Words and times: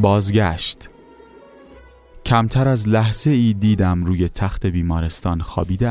بازگشت 0.00 0.88
کمتر 2.26 2.68
از 2.68 2.88
لحظه 2.88 3.30
ای 3.30 3.52
دیدم 3.52 4.04
روی 4.04 4.28
تخت 4.28 4.66
بیمارستان 4.66 5.40
خابیده 5.40 5.90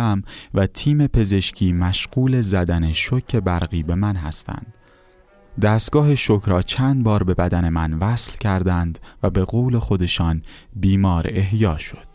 و 0.54 0.68
تیم 0.68 1.08
پزشکی 1.08 1.74
مشغول 1.74 2.42
زدن 2.42 2.94
شوک 2.94 3.36
برقی 3.36 3.84
به 3.84 3.96
من 3.96 4.16
هستند. 4.16 4.74
دستگاه 5.62 6.16
شوک 6.16 6.44
را 6.44 6.62
چند 6.62 7.04
بار 7.04 7.24
به 7.24 7.34
بدن 7.34 7.70
من 7.70 7.94
وصل 7.94 8.38
کردند 8.38 9.00
و 9.24 9.30
به 9.30 9.46
قول 9.46 9.80
خودشان 9.80 10.42
بیمار 10.76 11.28
احیا 11.30 11.78
شد. 11.78 12.08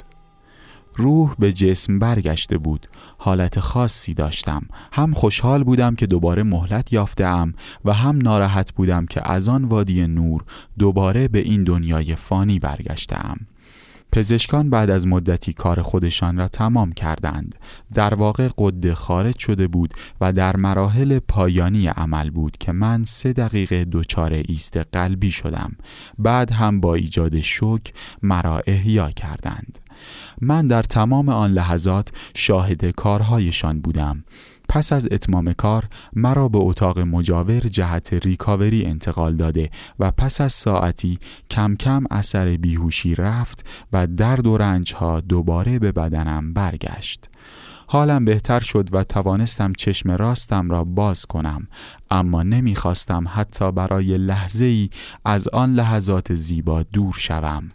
روح 0.94 1.34
به 1.38 1.52
جسم 1.52 1.98
برگشته 1.98 2.58
بود 2.58 2.86
حالت 3.24 3.60
خاصی 3.60 4.14
داشتم. 4.14 4.62
هم 4.92 5.12
خوشحال 5.12 5.64
بودم 5.64 5.94
که 5.94 6.06
دوباره 6.06 6.42
مهلت 6.42 6.92
یافتم 6.92 7.52
و 7.84 7.92
هم 7.92 8.18
ناراحت 8.18 8.72
بودم 8.72 9.06
که 9.06 9.30
از 9.30 9.48
آن 9.48 9.64
وادی 9.64 10.06
نور 10.06 10.44
دوباره 10.78 11.28
به 11.28 11.38
این 11.38 11.64
دنیای 11.64 12.16
فانی 12.16 12.58
برگشتم 12.58 13.36
پزشکان 14.12 14.70
بعد 14.70 14.90
از 14.90 15.06
مدتی 15.06 15.52
کار 15.52 15.82
خودشان 15.82 16.36
را 16.36 16.48
تمام 16.48 16.92
کردند. 16.92 17.54
در 17.94 18.14
واقع 18.14 18.48
قده 18.58 18.94
خارج 18.94 19.38
شده 19.38 19.66
بود 19.66 19.94
و 20.20 20.32
در 20.32 20.56
مراحل 20.56 21.18
پایانی 21.18 21.86
عمل 21.86 22.30
بود 22.30 22.56
که 22.56 22.72
من 22.72 23.04
سه 23.04 23.32
دقیقه 23.32 23.86
دچار 23.92 24.32
ایست 24.32 24.76
قلبی 24.76 25.30
شدم. 25.30 25.72
بعد 26.18 26.50
هم 26.50 26.80
با 26.80 26.94
ایجاد 26.94 27.40
شوک 27.40 27.92
مرا 28.22 28.62
احیا 28.66 29.10
کردند. 29.10 29.78
من 30.40 30.66
در 30.66 30.82
تمام 30.82 31.28
آن 31.28 31.52
لحظات 31.52 32.08
شاهد 32.34 32.90
کارهایشان 32.90 33.80
بودم. 33.80 34.24
پس 34.68 34.92
از 34.92 35.08
اتمام 35.10 35.52
کار 35.52 35.84
مرا 36.12 36.48
به 36.48 36.58
اتاق 36.58 36.98
مجاور 36.98 37.60
جهت 37.60 38.12
ریکاوری 38.12 38.84
انتقال 38.84 39.36
داده 39.36 39.70
و 39.98 40.10
پس 40.10 40.40
از 40.40 40.52
ساعتی 40.52 41.18
کم 41.50 41.76
کم 41.76 42.04
اثر 42.10 42.56
بیهوشی 42.56 43.14
رفت 43.14 43.70
و 43.92 44.06
درد 44.06 44.46
و 44.46 44.56
رنج 44.56 44.94
ها 44.94 45.20
دوباره 45.20 45.78
به 45.78 45.92
بدنم 45.92 46.52
برگشت. 46.52 47.28
حالم 47.86 48.24
بهتر 48.24 48.60
شد 48.60 48.88
و 48.92 49.04
توانستم 49.04 49.72
چشم 49.72 50.10
راستم 50.10 50.70
را 50.70 50.84
باز 50.84 51.26
کنم 51.26 51.68
اما 52.10 52.42
نمی‌خواستم 52.42 53.24
حتی 53.28 53.72
برای 53.72 54.18
لحظه 54.18 54.64
ای 54.64 54.90
از 55.24 55.48
آن 55.48 55.74
لحظات 55.74 56.34
زیبا 56.34 56.82
دور 56.82 57.14
شوم. 57.18 57.70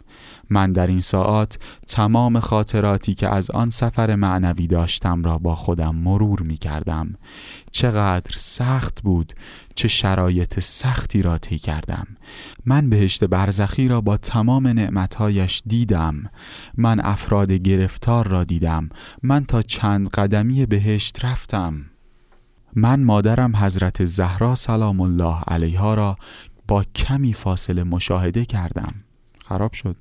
من 0.50 0.72
در 0.72 0.86
این 0.86 1.00
ساعات 1.00 1.58
تمام 1.88 2.40
خاطراتی 2.40 3.14
که 3.14 3.28
از 3.28 3.50
آن 3.50 3.70
سفر 3.70 4.14
معنوی 4.14 4.66
داشتم 4.66 5.22
را 5.22 5.38
با 5.38 5.54
خودم 5.54 5.96
مرور 5.96 6.42
می 6.42 6.56
کردم 6.56 7.14
چقدر 7.72 8.34
سخت 8.36 9.02
بود 9.02 9.32
چه 9.74 9.88
شرایط 9.88 10.60
سختی 10.60 11.22
را 11.22 11.38
طی 11.38 11.58
کردم. 11.58 12.06
من 12.66 12.90
بهشت 12.90 13.24
برزخی 13.24 13.88
را 13.88 14.00
با 14.00 14.16
تمام 14.16 14.66
نعمتهایش 14.66 15.62
دیدم. 15.66 16.30
من 16.76 17.00
افراد 17.00 17.52
گرفتار 17.52 18.28
را 18.28 18.44
دیدم. 18.44 18.88
من 19.22 19.44
تا 19.44 19.62
چند 19.62 20.08
قدمی 20.08 20.66
بهشت 20.66 21.24
رفتم. 21.24 21.84
من 22.74 23.04
مادرم 23.04 23.56
حضرت 23.56 24.04
زهرا 24.04 24.54
سلام 24.54 25.00
الله 25.00 25.36
علیها 25.46 25.94
را 25.94 26.16
با 26.68 26.84
کمی 26.94 27.32
فاصله 27.32 27.84
مشاهده 27.84 28.44
کردم. 28.44 28.94
خراب 29.44 29.72
شد. 29.72 29.96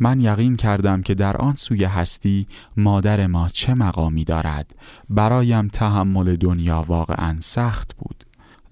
من 0.00 0.20
یقین 0.20 0.56
کردم 0.56 1.02
که 1.02 1.14
در 1.14 1.36
آن 1.36 1.54
سوی 1.54 1.84
هستی 1.84 2.46
مادر 2.76 3.26
ما 3.26 3.48
چه 3.48 3.74
مقامی 3.74 4.24
دارد. 4.24 4.76
برایم 5.10 5.68
تحمل 5.68 6.36
دنیا 6.36 6.84
واقعا 6.88 7.36
سخت 7.40 7.96
بود. 7.96 8.24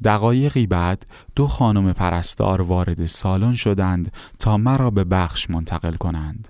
دقایقی 0.05 0.67
بعد 0.67 1.06
دو 1.36 1.47
خانم 1.47 1.92
پرستار 1.92 2.62
وارد 2.62 3.06
سالن 3.06 3.52
شدند 3.52 4.13
تا 4.39 4.57
مرا 4.57 4.90
به 4.90 5.05
بخش 5.05 5.51
منتقل 5.51 5.92
کنند. 5.92 6.48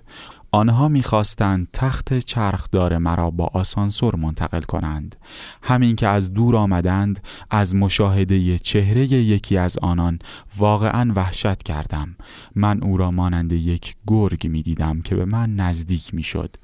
آنها 0.55 0.87
می‌خواستند 0.87 1.67
تخت 1.73 2.19
چرخدار 2.19 2.97
مرا 2.97 3.31
با 3.31 3.49
آسانسور 3.53 4.15
منتقل 4.15 4.61
کنند. 4.61 5.15
همین 5.61 5.95
که 5.95 6.07
از 6.07 6.33
دور 6.33 6.55
آمدند 6.55 7.19
از 7.49 7.75
مشاهده 7.75 8.57
چهره 8.57 9.01
یکی 9.01 9.57
از 9.57 9.77
آنان 9.77 10.19
واقعا 10.57 11.13
وحشت 11.15 11.63
کردم. 11.63 12.15
من 12.55 12.83
او 12.83 12.97
را 12.97 13.11
مانند 13.11 13.51
یک 13.51 13.95
گرگ 14.07 14.47
می‌دیدم 14.47 15.01
که 15.01 15.15
به 15.15 15.25
من 15.25 15.55
نزدیک 15.55 16.13
می‌شد. 16.13 16.55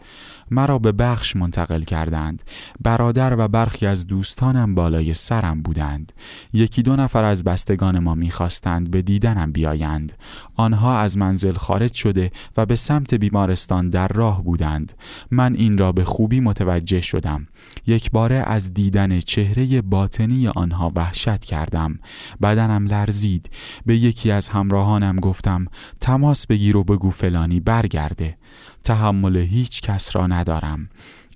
مرا 0.51 0.79
به 0.79 0.91
بخش 0.91 1.35
منتقل 1.35 1.83
کردند. 1.83 2.43
برادر 2.81 3.35
و 3.39 3.47
برخی 3.47 3.85
از 3.85 4.07
دوستانم 4.07 4.75
بالای 4.75 5.13
سرم 5.13 5.61
بودند. 5.61 6.11
یکی 6.53 6.81
دو 6.81 6.95
نفر 6.95 7.23
از 7.23 7.43
بستگان 7.43 7.99
ما 7.99 8.15
می‌خواستند 8.15 8.91
به 8.91 9.01
دیدنم 9.01 9.51
بیایند. 9.51 10.13
آنها 10.55 10.99
از 10.99 11.17
منزل 11.17 11.53
خارج 11.53 11.93
شده 11.93 12.29
و 12.57 12.65
به 12.65 12.75
سمت 12.75 13.13
بیمارستان 13.13 13.89
در 13.89 14.07
راه 14.07 14.43
بودند. 14.43 14.93
من 15.31 15.55
این 15.55 15.77
را 15.77 15.91
به 15.91 16.03
خوبی 16.03 16.39
متوجه 16.39 17.01
شدم. 17.01 17.47
یک 17.87 18.11
باره 18.11 18.35
از 18.35 18.73
دیدن 18.73 19.19
چهره 19.19 19.81
باطنی 19.81 20.47
آنها 20.47 20.91
وحشت 20.95 21.45
کردم. 21.45 21.99
بدنم 22.41 22.87
لرزید. 22.87 23.49
به 23.85 23.97
یکی 23.97 24.31
از 24.31 24.49
همراهانم 24.49 25.15
گفتم 25.15 25.65
تماس 26.01 26.47
بگیر 26.47 26.77
و 26.77 26.83
بگو 26.83 27.09
فلانی 27.09 27.59
برگرده. 27.59 28.37
تحمل 28.83 29.37
هیچ 29.37 29.81
کس 29.81 30.15
را 30.15 30.27
ندارم. 30.27 30.89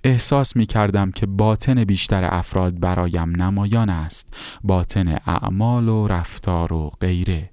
احساس 0.04 0.56
می 0.56 0.66
کردم 0.66 1.10
که 1.10 1.26
باطن 1.26 1.84
بیشتر 1.84 2.28
افراد 2.34 2.80
برایم 2.80 3.42
نمایان 3.42 3.90
است. 3.90 4.34
باطن 4.64 5.08
اعمال 5.26 5.88
و 5.88 6.06
رفتار 6.06 6.72
و 6.72 6.90
غیره. 7.00 7.50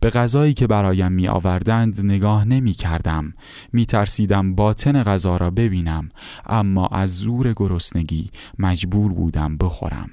به 0.00 0.10
غذایی 0.10 0.54
که 0.54 0.66
برایم 0.66 1.12
می 1.12 1.28
آوردند 1.28 2.00
نگاه 2.00 2.44
نمی 2.44 2.72
کردم. 2.72 3.34
می 3.72 3.86
ترسیدم 3.86 4.54
باطن 4.54 5.02
غذا 5.02 5.36
را 5.36 5.50
ببینم. 5.50 6.08
اما 6.46 6.86
از 6.86 7.18
زور 7.18 7.52
گرسنگی 7.52 8.30
مجبور 8.58 9.12
بودم 9.12 9.56
بخورم. 9.56 10.10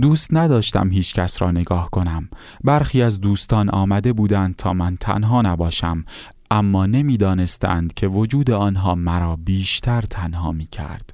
دوست 0.00 0.28
نداشتم 0.34 0.90
هیچ 0.90 1.14
کس 1.14 1.42
را 1.42 1.50
نگاه 1.50 1.90
کنم. 1.90 2.28
برخی 2.64 3.02
از 3.02 3.20
دوستان 3.20 3.70
آمده 3.70 4.12
بودند 4.12 4.56
تا 4.56 4.72
من 4.72 4.96
تنها 4.96 5.42
نباشم. 5.42 6.04
اما 6.50 6.86
نمی‌دانستند 6.86 7.94
که 7.94 8.08
وجود 8.08 8.50
آنها 8.50 8.94
مرا 8.94 9.36
بیشتر 9.36 10.02
تنها 10.02 10.52
می 10.52 10.66
کرد. 10.66 11.12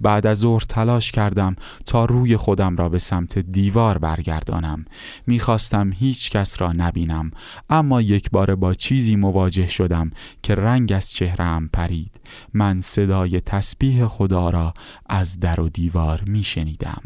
بعد 0.00 0.26
از 0.26 0.38
ظهر 0.38 0.60
تلاش 0.60 1.12
کردم 1.12 1.56
تا 1.86 2.04
روی 2.04 2.36
خودم 2.36 2.76
را 2.76 2.88
به 2.88 2.98
سمت 2.98 3.38
دیوار 3.38 3.98
برگردانم. 3.98 4.84
می‌خواستم 5.26 5.92
هیچ 5.92 6.30
کس 6.30 6.60
را 6.60 6.72
نبینم 6.72 7.30
اما 7.70 8.00
یک 8.00 8.30
بار 8.30 8.54
با 8.54 8.74
چیزی 8.74 9.16
مواجه 9.16 9.68
شدم 9.68 10.10
که 10.42 10.54
رنگ 10.54 10.92
از 10.92 11.12
چهرم 11.12 11.68
پرید. 11.72 12.20
من 12.54 12.80
صدای 12.80 13.40
تسبیح 13.40 14.06
خدا 14.06 14.50
را 14.50 14.74
از 15.08 15.40
در 15.40 15.60
و 15.60 15.68
دیوار 15.68 16.22
میشنیدم. 16.26 17.02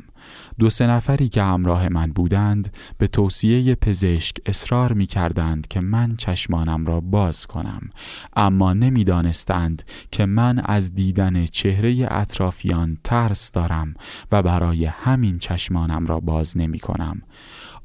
دو 0.58 0.70
سه 0.70 0.86
نفری 0.86 1.28
که 1.28 1.42
همراه 1.42 1.88
من 1.88 2.12
بودند 2.12 2.76
به 2.98 3.06
توصیه 3.06 3.74
پزشک 3.74 4.36
اصرار 4.46 4.92
می 4.92 5.06
کردند 5.06 5.68
که 5.68 5.80
من 5.80 6.16
چشمانم 6.16 6.86
را 6.86 7.00
باز 7.00 7.46
کنم. 7.46 7.90
اما 8.36 8.72
نمی‌دانستند 8.72 9.82
که 10.10 10.26
من 10.26 10.58
از 10.58 10.94
دیدن 10.94 11.44
چهره 11.44 12.08
اطرافیان 12.10 12.98
ترس 13.04 13.52
دارم 13.52 13.94
و 14.32 14.42
برای 14.42 14.84
همین 14.84 15.38
چشمانم 15.38 16.06
را 16.06 16.20
باز 16.20 16.56
نمی 16.56 16.78
کنم 16.78 17.22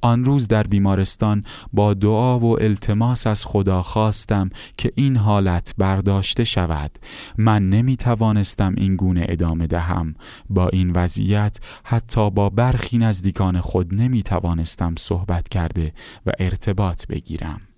آن 0.01 0.25
روز 0.25 0.47
در 0.47 0.63
بیمارستان 0.63 1.43
با 1.73 1.93
دعا 1.93 2.39
و 2.39 2.61
التماس 2.61 3.27
از 3.27 3.45
خدا 3.45 3.81
خواستم 3.81 4.49
که 4.77 4.91
این 4.95 5.17
حالت 5.17 5.73
برداشته 5.77 6.43
شود. 6.43 6.91
من 7.37 7.69
نمی 7.69 7.95
توانستم 7.95 8.73
این 8.77 8.95
گونه 8.95 9.25
ادامه 9.29 9.67
دهم. 9.67 10.15
با 10.49 10.69
این 10.69 10.91
وضعیت 10.95 11.57
حتی 11.83 12.29
با 12.29 12.49
برخی 12.49 12.97
نزدیکان 12.97 13.61
خود 13.61 13.93
نمی 13.93 14.23
توانستم 14.23 14.95
صحبت 14.97 15.49
کرده 15.49 15.93
و 16.25 16.31
ارتباط 16.39 17.07
بگیرم. 17.07 17.70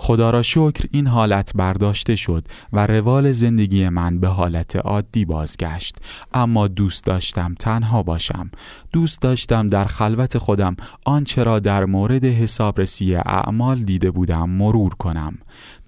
خدا 0.00 0.30
را 0.30 0.42
شکر 0.42 0.84
این 0.90 1.06
حالت 1.06 1.52
برداشته 1.54 2.16
شد 2.16 2.44
و 2.72 2.86
روال 2.86 3.32
زندگی 3.32 3.88
من 3.88 4.20
به 4.20 4.28
حالت 4.28 4.76
عادی 4.76 5.24
بازگشت. 5.24 5.96
اما 6.34 6.68
دوست 6.68 7.04
داشتم 7.04 7.54
تنها 7.54 8.02
باشم. 8.02 8.50
دوست 8.92 9.22
داشتم 9.22 9.68
در 9.68 9.84
خلوت 9.84 10.38
خودم 10.38 10.76
آنچه 11.04 11.44
را 11.44 11.58
در 11.58 11.84
مورد 11.84 12.24
حسابرسی 12.24 13.14
اعمال 13.14 13.78
دیده 13.78 14.10
بودم 14.10 14.50
مرور 14.50 14.94
کنم. 14.94 15.38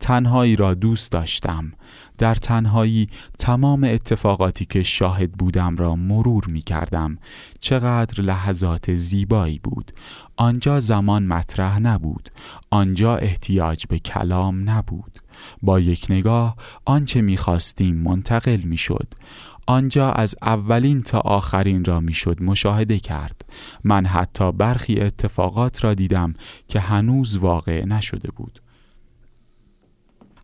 تنهایی 0.01 0.57
را 0.57 0.75
دوست 0.75 1.13
داشتم. 1.13 1.73
در 2.19 2.35
تنهایی 2.35 3.07
تمام 3.39 3.85
اتفاقاتی 3.85 4.65
که 4.65 4.83
شاهد 4.83 5.33
بودم 5.33 5.77
را 5.77 5.97
مرور 5.97 6.47
می 6.47 6.63
کردم 6.63 7.19
چقدر 7.61 8.23
لحظات 8.23 8.95
زیبایی 8.95 9.59
بود. 9.59 9.91
آنجا 10.37 10.81
زمان 10.81 11.27
مطرح 11.27 11.79
نبود. 11.79 12.29
آنجا 12.71 13.17
احتیاج 13.17 13.87
به 13.87 13.99
کلام 13.99 14.71
نبود. 14.71 15.19
با 15.63 15.81
یک 15.81 16.07
نگاه 16.11 16.57
آنچه 16.85 17.21
می‌خواستیم 17.21 17.97
منتقل 17.97 18.61
می‌شد. 18.61 19.15
آنجا 19.67 20.13
از 20.13 20.35
اولین 20.43 21.03
تا 21.03 21.19
آخرین 21.19 21.85
را 21.85 22.01
می‌شد 22.01 22.43
مشاهده 22.43 22.99
کرد. 22.99 23.41
من 23.85 24.07
حتی 24.07 24.53
برخی 24.53 25.01
اتفاقات 25.01 25.85
را 25.85 25.95
دیدم 25.95 26.35
که 26.69 26.81
هنوز 26.81 27.37
واقع 27.37 27.85
نشده 27.85 28.31
بود. 28.31 28.61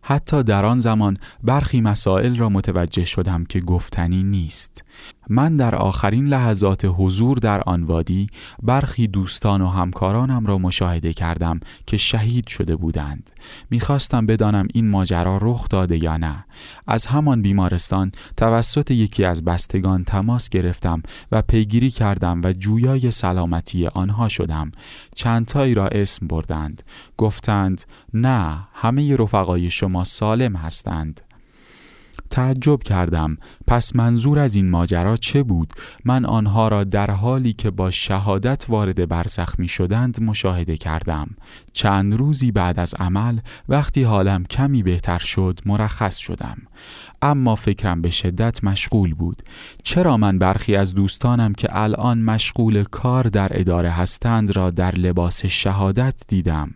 حتی 0.09 0.43
در 0.43 0.65
آن 0.65 0.79
زمان 0.79 1.17
برخی 1.43 1.81
مسائل 1.81 2.37
را 2.37 2.49
متوجه 2.49 3.05
شدم 3.05 3.43
که 3.43 3.59
گفتنی 3.59 4.23
نیست. 4.23 4.83
من 5.29 5.55
در 5.55 5.75
آخرین 5.75 6.27
لحظات 6.27 6.85
حضور 6.85 7.37
در 7.37 7.61
آن 7.61 7.83
وادی 7.83 8.27
برخی 8.63 9.07
دوستان 9.07 9.61
و 9.61 9.67
همکارانم 9.67 10.45
را 10.45 10.57
مشاهده 10.57 11.13
کردم 11.13 11.59
که 11.87 11.97
شهید 11.97 12.47
شده 12.47 12.75
بودند. 12.75 13.31
می‌خواستم 13.69 14.25
بدانم 14.25 14.67
این 14.73 14.89
ماجرا 14.89 15.39
رخ 15.41 15.69
داده 15.69 16.03
یا 16.03 16.17
نه. 16.17 16.45
از 16.87 17.05
همان 17.05 17.41
بیمارستان 17.41 18.11
توسط 18.37 18.91
یکی 18.91 19.25
از 19.25 19.43
بستگان 19.43 20.03
تماس 20.03 20.49
گرفتم 20.49 21.03
و 21.31 21.41
پیگیری 21.41 21.89
کردم 21.89 22.41
و 22.43 22.53
جویای 22.53 23.11
سلامتی 23.11 23.87
آنها 23.87 24.29
شدم. 24.29 24.71
چندتایی 25.15 25.73
را 25.73 25.87
اسم 25.87 26.27
بردند. 26.27 26.83
گفتند 27.17 27.83
نه 28.13 28.67
همه 28.73 29.15
رفقای 29.15 29.69
شما 29.69 30.03
سالم 30.03 30.55
هستند. 30.55 31.21
تعجب 32.29 32.83
کردم. 32.83 33.37
پس 33.67 33.95
منظور 33.95 34.39
از 34.39 34.55
این 34.55 34.69
ماجرا 34.69 35.17
چه 35.17 35.43
بود؟ 35.43 35.73
من 36.05 36.25
آنها 36.25 36.67
را 36.67 36.83
در 36.83 37.11
حالی 37.11 37.53
که 37.53 37.71
با 37.71 37.91
شهادت 37.91 38.65
وارد 38.69 39.07
برزخ 39.07 39.59
می 39.59 39.67
شدند 39.67 40.21
مشاهده 40.21 40.77
کردم. 40.77 41.29
چند 41.73 42.13
روزی 42.13 42.51
بعد 42.51 42.79
از 42.79 42.95
عمل 42.99 43.39
وقتی 43.69 44.03
حالم 44.03 44.43
کمی 44.43 44.83
بهتر 44.83 45.19
شد 45.19 45.59
مرخص 45.65 46.17
شدم. 46.17 46.57
اما 47.21 47.55
فکرم 47.55 48.01
به 48.01 48.09
شدت 48.09 48.63
مشغول 48.63 49.13
بود. 49.13 49.41
چرا 49.83 50.17
من 50.17 50.39
برخی 50.39 50.75
از 50.75 50.93
دوستانم 50.93 51.53
که 51.53 51.67
الان 51.71 52.21
مشغول 52.21 52.83
کار 52.83 53.27
در 53.27 53.59
اداره 53.59 53.89
هستند 53.89 54.55
را 54.55 54.69
در 54.69 54.95
لباس 54.95 55.45
شهادت 55.45 56.15
دیدم؟ 56.27 56.75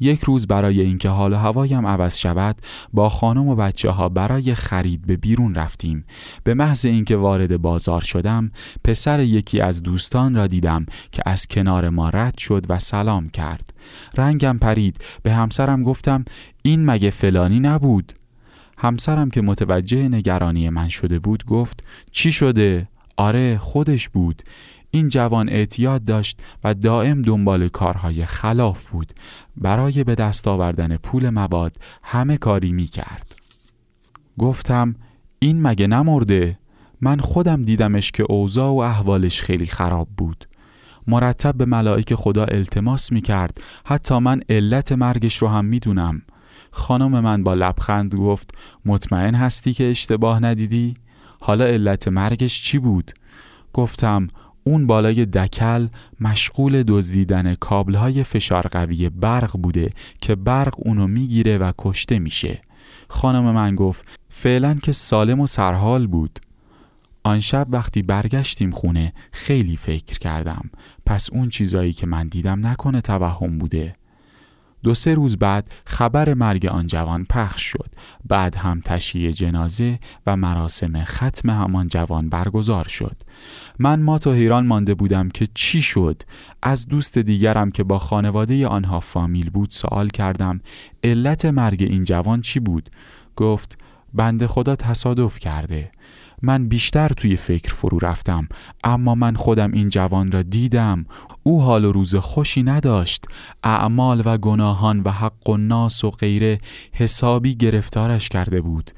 یک 0.00 0.20
روز 0.22 0.46
برای 0.46 0.80
اینکه 0.80 1.08
حال 1.08 1.32
و 1.32 1.36
هوایم 1.36 1.86
عوض 1.86 2.16
شود 2.16 2.56
با 2.92 3.08
خانم 3.08 3.48
و 3.48 3.54
بچه 3.54 3.90
ها 3.90 4.08
برای 4.08 4.54
خرید 4.54 5.06
به 5.06 5.16
بیرون 5.16 5.54
رفتیم. 5.54 6.04
به 6.44 6.54
محض 6.54 6.84
اینکه 6.84 7.16
وارد 7.16 7.62
بازار 7.62 8.00
شدم 8.00 8.50
پسر 8.84 9.20
یکی 9.20 9.60
از 9.60 9.82
دوستان 9.82 10.34
را 10.34 10.46
دیدم 10.46 10.86
که 11.12 11.22
از 11.26 11.46
کنار 11.46 11.88
ما 11.88 12.08
رد 12.08 12.38
شد 12.38 12.66
و 12.68 12.78
سلام 12.78 13.28
کرد. 13.28 13.74
رنگم 14.16 14.58
پرید. 14.58 14.98
به 15.22 15.32
همسرم 15.32 15.82
گفتم 15.82 16.24
این 16.62 16.84
مگه 16.84 17.10
فلانی 17.10 17.60
نبود؟ 17.60 18.12
همسرم 18.78 19.30
که 19.30 19.40
متوجه 19.40 20.08
نگرانی 20.08 20.70
من 20.70 20.88
شده 20.88 21.18
بود 21.18 21.44
گفت 21.44 21.84
چی 22.10 22.32
شده؟ 22.32 22.88
آره 23.16 23.58
خودش 23.58 24.08
بود. 24.08 24.42
این 24.90 25.08
جوان 25.08 25.48
اعتیاد 25.48 26.04
داشت 26.04 26.42
و 26.64 26.74
دائم 26.74 27.22
دنبال 27.22 27.68
کارهای 27.68 28.26
خلاف 28.26 28.88
بود 28.88 29.12
برای 29.56 30.04
به 30.04 30.14
دست 30.14 30.48
آوردن 30.48 30.96
پول 30.96 31.30
مواد 31.30 31.76
همه 32.02 32.36
کاری 32.36 32.72
می 32.72 32.86
کرد 32.86 33.36
گفتم 34.38 34.94
این 35.38 35.62
مگه 35.62 35.86
نمرده؟ 35.86 36.58
من 37.00 37.18
خودم 37.18 37.62
دیدمش 37.62 38.10
که 38.10 38.26
اوضاع 38.28 38.70
و 38.70 38.76
احوالش 38.78 39.42
خیلی 39.42 39.66
خراب 39.66 40.08
بود 40.16 40.48
مرتب 41.06 41.54
به 41.54 41.64
ملائک 41.64 42.14
خدا 42.14 42.44
التماس 42.44 43.12
می 43.12 43.20
کرد 43.20 43.60
حتی 43.86 44.18
من 44.18 44.40
علت 44.48 44.92
مرگش 44.92 45.36
رو 45.36 45.48
هم 45.48 45.64
می 45.64 45.78
دونم 45.78 46.22
خانم 46.70 47.20
من 47.20 47.42
با 47.42 47.54
لبخند 47.54 48.14
گفت 48.14 48.50
مطمئن 48.86 49.34
هستی 49.34 49.72
که 49.72 49.90
اشتباه 49.90 50.42
ندیدی؟ 50.42 50.94
حالا 51.40 51.64
علت 51.64 52.08
مرگش 52.08 52.62
چی 52.62 52.78
بود؟ 52.78 53.10
گفتم 53.72 54.28
اون 54.70 54.86
بالای 54.86 55.26
دکل 55.26 55.86
مشغول 56.20 56.82
دزدیدن 56.82 57.54
کابلهای 57.54 58.22
فشار 58.22 58.66
قوی 58.66 59.08
برق 59.08 59.56
بوده 59.58 59.90
که 60.20 60.34
برق 60.34 60.74
اونو 60.78 61.06
می‌گیره 61.06 61.58
و 61.58 61.72
کشته 61.78 62.18
میشه. 62.18 62.60
خانم 63.08 63.52
من 63.52 63.74
گفت 63.74 64.08
فعلا 64.28 64.74
که 64.74 64.92
سالم 64.92 65.40
و 65.40 65.46
سرحال 65.46 66.06
بود. 66.06 66.38
آن 67.22 67.40
شب 67.40 67.66
وقتی 67.70 68.02
برگشتیم 68.02 68.70
خونه 68.70 69.12
خیلی 69.32 69.76
فکر 69.76 70.18
کردم. 70.18 70.70
پس 71.06 71.30
اون 71.32 71.48
چیزایی 71.48 71.92
که 71.92 72.06
من 72.06 72.28
دیدم 72.28 72.66
نکنه 72.66 73.00
توهم 73.00 73.58
بوده. 73.58 73.92
دو 74.82 74.94
سه 74.94 75.14
روز 75.14 75.36
بعد 75.36 75.70
خبر 75.84 76.34
مرگ 76.34 76.66
آن 76.66 76.86
جوان 76.86 77.24
پخش 77.24 77.62
شد. 77.62 77.90
بعد 78.28 78.56
هم 78.56 78.80
تشییع 78.84 79.30
جنازه 79.30 79.98
و 80.26 80.36
مراسم 80.36 81.04
ختم 81.04 81.50
همان 81.50 81.88
جوان 81.88 82.28
برگزار 82.28 82.88
شد. 82.88 83.16
من 83.78 84.02
ما 84.02 84.18
تو 84.18 84.32
حیران 84.32 84.66
مانده 84.66 84.94
بودم 84.94 85.28
که 85.28 85.48
چی 85.54 85.82
شد. 85.82 86.22
از 86.62 86.86
دوست 86.86 87.18
دیگرم 87.18 87.70
که 87.70 87.84
با 87.84 87.98
خانواده 87.98 88.66
آنها 88.66 89.00
فامیل 89.00 89.50
بود 89.50 89.70
سوال 89.70 90.08
کردم 90.08 90.60
علت 91.04 91.44
مرگ 91.44 91.82
این 91.82 92.04
جوان 92.04 92.40
چی 92.40 92.60
بود؟ 92.60 92.90
گفت 93.36 93.78
بنده 94.14 94.46
خدا 94.46 94.76
تصادف 94.76 95.38
کرده. 95.38 95.90
من 96.42 96.68
بیشتر 96.68 97.08
توی 97.08 97.36
فکر 97.36 97.74
فرو 97.74 97.98
رفتم 97.98 98.48
اما 98.84 99.14
من 99.14 99.34
خودم 99.34 99.72
این 99.72 99.88
جوان 99.88 100.32
را 100.32 100.42
دیدم. 100.42 101.06
او 101.42 101.62
حال 101.62 101.84
و 101.84 101.92
روز 101.92 102.16
خوشی 102.16 102.62
نداشت. 102.62 103.24
اعمال 103.64 104.22
و 104.24 104.38
گناهان 104.38 105.00
و 105.00 105.10
حق 105.10 105.48
و 105.48 105.56
ناس 105.56 106.04
و 106.04 106.10
غیره 106.10 106.58
حسابی 106.92 107.54
گرفتارش 107.54 108.28
کرده 108.28 108.60
بود. 108.60 108.90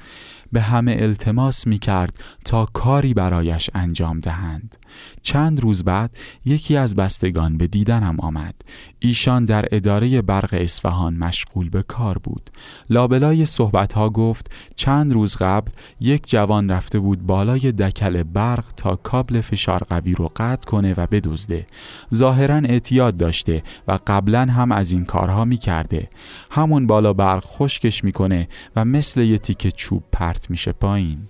به 0.51 0.61
همه 0.61 0.95
التماس 0.99 1.67
می 1.67 1.79
کرد 1.79 2.23
تا 2.45 2.65
کاری 2.65 3.13
برایش 3.13 3.69
انجام 3.73 4.19
دهند. 4.19 4.77
چند 5.21 5.61
روز 5.61 5.83
بعد 5.83 6.17
یکی 6.45 6.77
از 6.77 6.95
بستگان 6.95 7.57
به 7.57 7.67
دیدنم 7.67 8.19
آمد. 8.19 8.55
ایشان 8.99 9.45
در 9.45 9.65
اداره 9.71 10.21
برق 10.21 10.49
اصفهان 10.53 11.13
مشغول 11.13 11.69
به 11.69 11.83
کار 11.83 12.17
بود. 12.17 12.49
لابلای 12.89 13.45
صحبتها 13.45 14.09
گفت 14.09 14.55
چند 14.75 15.13
روز 15.13 15.35
قبل 15.35 15.71
یک 15.99 16.29
جوان 16.29 16.71
رفته 16.71 16.99
بود 16.99 17.25
بالای 17.25 17.71
دکل 17.71 18.23
برق 18.23 18.65
تا 18.77 18.95
کابل 18.95 19.41
فشار 19.41 19.83
قوی 19.83 20.13
رو 20.13 20.31
قطع 20.35 20.69
کنه 20.69 20.93
و 20.97 21.07
بدزده. 21.07 21.65
ظاهرا 22.13 22.55
اعتیاد 22.55 23.15
داشته 23.15 23.63
و 23.87 23.99
قبلا 24.07 24.41
هم 24.41 24.71
از 24.71 24.91
این 24.91 25.05
کارها 25.05 25.45
می‌کرده. 25.45 26.09
همون 26.51 26.87
بالا 26.87 27.13
برق 27.13 27.43
خشکش 27.45 28.03
می‌کنه 28.03 28.47
و 28.75 28.85
مثل 28.85 29.21
یه 29.21 29.37
تیکه 29.37 29.71
چوب 29.71 30.03
پرت 30.11 30.49
میشه 30.49 30.71
پایین. 30.71 31.27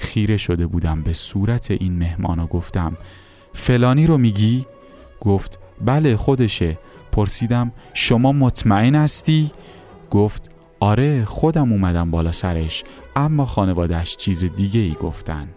خیره 0.00 0.36
شده 0.36 0.66
بودم 0.66 1.02
به 1.02 1.12
صورت 1.12 1.70
این 1.70 1.98
مهمان 1.98 2.38
و 2.38 2.46
گفتم 2.46 2.96
فلانی 3.52 4.06
رو 4.06 4.18
میگی؟ 4.18 4.66
گفت 5.20 5.58
بله 5.84 6.16
خودشه 6.16 6.78
پرسیدم 7.12 7.72
شما 7.94 8.32
مطمئن 8.32 8.94
هستی؟ 8.94 9.50
گفت 10.10 10.56
آره 10.80 11.24
خودم 11.24 11.72
اومدم 11.72 12.10
بالا 12.10 12.32
سرش 12.32 12.84
اما 13.16 13.44
خانوادش 13.44 14.16
چیز 14.16 14.44
دیگه 14.44 14.80
ای 14.80 14.92
گفتن 14.92 15.48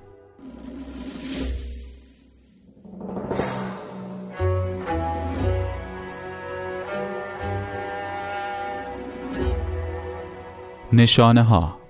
نشانه 10.94 11.44
ها 11.44 11.83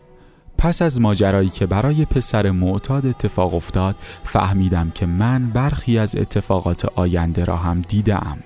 پس 0.64 0.82
از 0.82 1.02
ماجرایی 1.02 1.50
که 1.50 1.66
برای 1.66 2.06
پسر 2.06 2.52
معتاد 2.52 3.06
اتفاق 3.06 3.56
افتاد 3.56 3.96
فهمیدم 4.24 4.92
که 4.96 5.06
من 5.06 5.50
برخی 5.50 5.98
از 5.98 6.16
اتفاقات 6.16 6.86
آینده 6.96 7.46
را 7.46 7.58
هم 7.58 7.82
دیدم. 7.82 8.38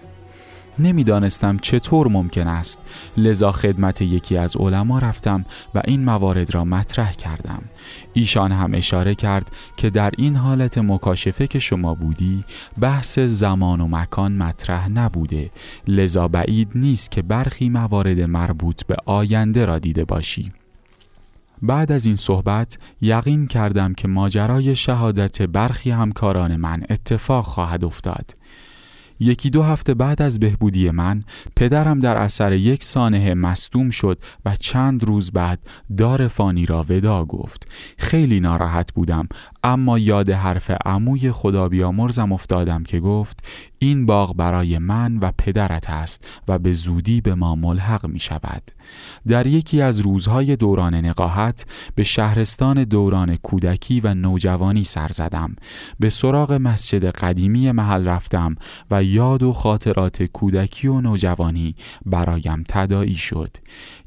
نمی‌دانستم 0.80 1.58
چطور 1.58 2.08
ممکن 2.08 2.48
است. 2.48 2.80
لذا 3.18 3.52
خدمت 3.52 4.02
یکی 4.02 4.38
از 4.38 4.58
علما 4.58 5.00
رفتم 5.00 5.46
و 5.76 5.82
این 5.86 6.04
موارد 6.04 6.54
را 6.54 6.66
مطرح 6.66 7.14
کردم. 7.14 7.62
ایشان 8.14 8.52
هم 8.52 8.74
اشاره 8.74 9.16
کرد 9.16 9.52
که 9.76 9.90
در 9.90 10.12
این 10.18 10.36
حالت 10.36 10.78
مکاشفه 10.78 11.48
که 11.48 11.60
شما 11.60 11.96
بودی 11.96 12.44
بحث 12.80 13.20
زمان 13.20 13.82
و 13.82 13.88
مکان 13.88 14.32
مطرح 14.32 14.90
نبوده. 14.90 15.52
لذا 15.88 16.28
بعید 16.28 16.72
نیست 16.76 17.12
که 17.12 17.22
برخی 17.22 17.70
موارد 17.70 18.20
مربوط 18.20 18.86
به 18.86 18.96
آینده 19.06 19.66
را 19.66 19.80
دیده 19.80 20.06
باشی. 20.06 20.50
بعد 21.62 21.92
از 21.92 22.06
این 22.06 22.16
صحبت 22.16 22.78
یقین 23.02 23.48
کردم 23.48 23.94
که 23.94 24.08
ماجرای 24.08 24.76
شهادت 24.76 25.42
برخی 25.42 25.92
همکاران 25.92 26.56
من 26.56 26.84
اتفاق 26.90 27.46
خواهد 27.46 27.86
افتاد. 27.86 28.34
یکی 29.20 29.50
دو 29.50 29.64
هفته 29.64 29.94
بعد 29.94 30.22
از 30.22 30.40
بهبودی 30.40 30.90
من 30.92 31.24
پدرم 31.56 32.00
در 32.00 32.18
اثر 32.18 32.54
یک 32.54 32.84
سانه 32.84 33.34
مصدوم 33.34 33.90
شد 33.90 34.20
و 34.46 34.56
چند 34.56 35.04
روز 35.04 35.32
بعد 35.32 35.60
دار 35.98 36.28
فانی 36.28 36.66
را 36.66 36.86
ودا 36.90 37.26
گفت. 37.26 37.72
خیلی 37.98 38.40
ناراحت 38.40 38.94
بودم 38.94 39.28
اما 39.64 40.00
یاد 40.00 40.30
حرف 40.30 40.72
عموی 40.86 41.32
خدا 41.32 41.70
بیامرزم 41.70 42.32
افتادم 42.32 42.84
که 42.84 43.00
گفت 43.00 43.44
این 43.80 44.06
باغ 44.06 44.36
برای 44.36 44.78
من 44.78 45.18
و 45.18 45.32
پدرت 45.38 45.90
است 45.90 46.28
و 46.48 46.60
به 46.60 46.74
زودی 46.74 47.22
به 47.22 47.36
ما 47.36 47.56
ملحق 47.56 48.06
می 48.06 48.20
شود. 48.20 48.72
در 49.28 49.48
یکی 49.48 49.82
از 49.82 50.00
روزهای 50.00 50.56
دوران 50.56 50.96
نقاهت 50.96 51.66
به 51.96 52.04
شهرستان 52.04 52.84
دوران 52.84 53.36
کودکی 53.36 54.00
و 54.00 54.14
نوجوانی 54.14 54.84
سر 54.84 55.10
زدم. 55.14 55.56
به 56.00 56.10
سراغ 56.10 56.54
مسجد 56.54 57.06
قدیمی 57.06 57.72
محل 57.72 58.08
رفتم 58.08 58.56
و 58.92 59.04
یاد 59.04 59.44
و 59.44 59.54
خاطرات 59.54 60.24
کودکی 60.24 60.88
و 60.88 61.02
نوجوانی 61.02 61.76
برایم 62.06 62.64
تدایی 62.70 63.16
شد. 63.16 63.58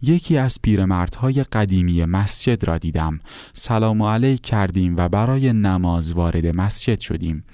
یکی 0.02 0.38
از 0.38 0.59
پیرمردهای 0.62 1.45
قدیمی 1.45 2.04
مسجد 2.04 2.64
را 2.64 2.78
دیدم. 2.78 3.21
سلام 3.54 4.02
علیک 4.02 4.40
کردیم 4.40 4.95
و 4.97 5.09
برای 5.09 5.39
نماز 5.47 6.12
وارد 6.12 6.61
مسجد 6.61 7.00
شدیم. 7.00 7.44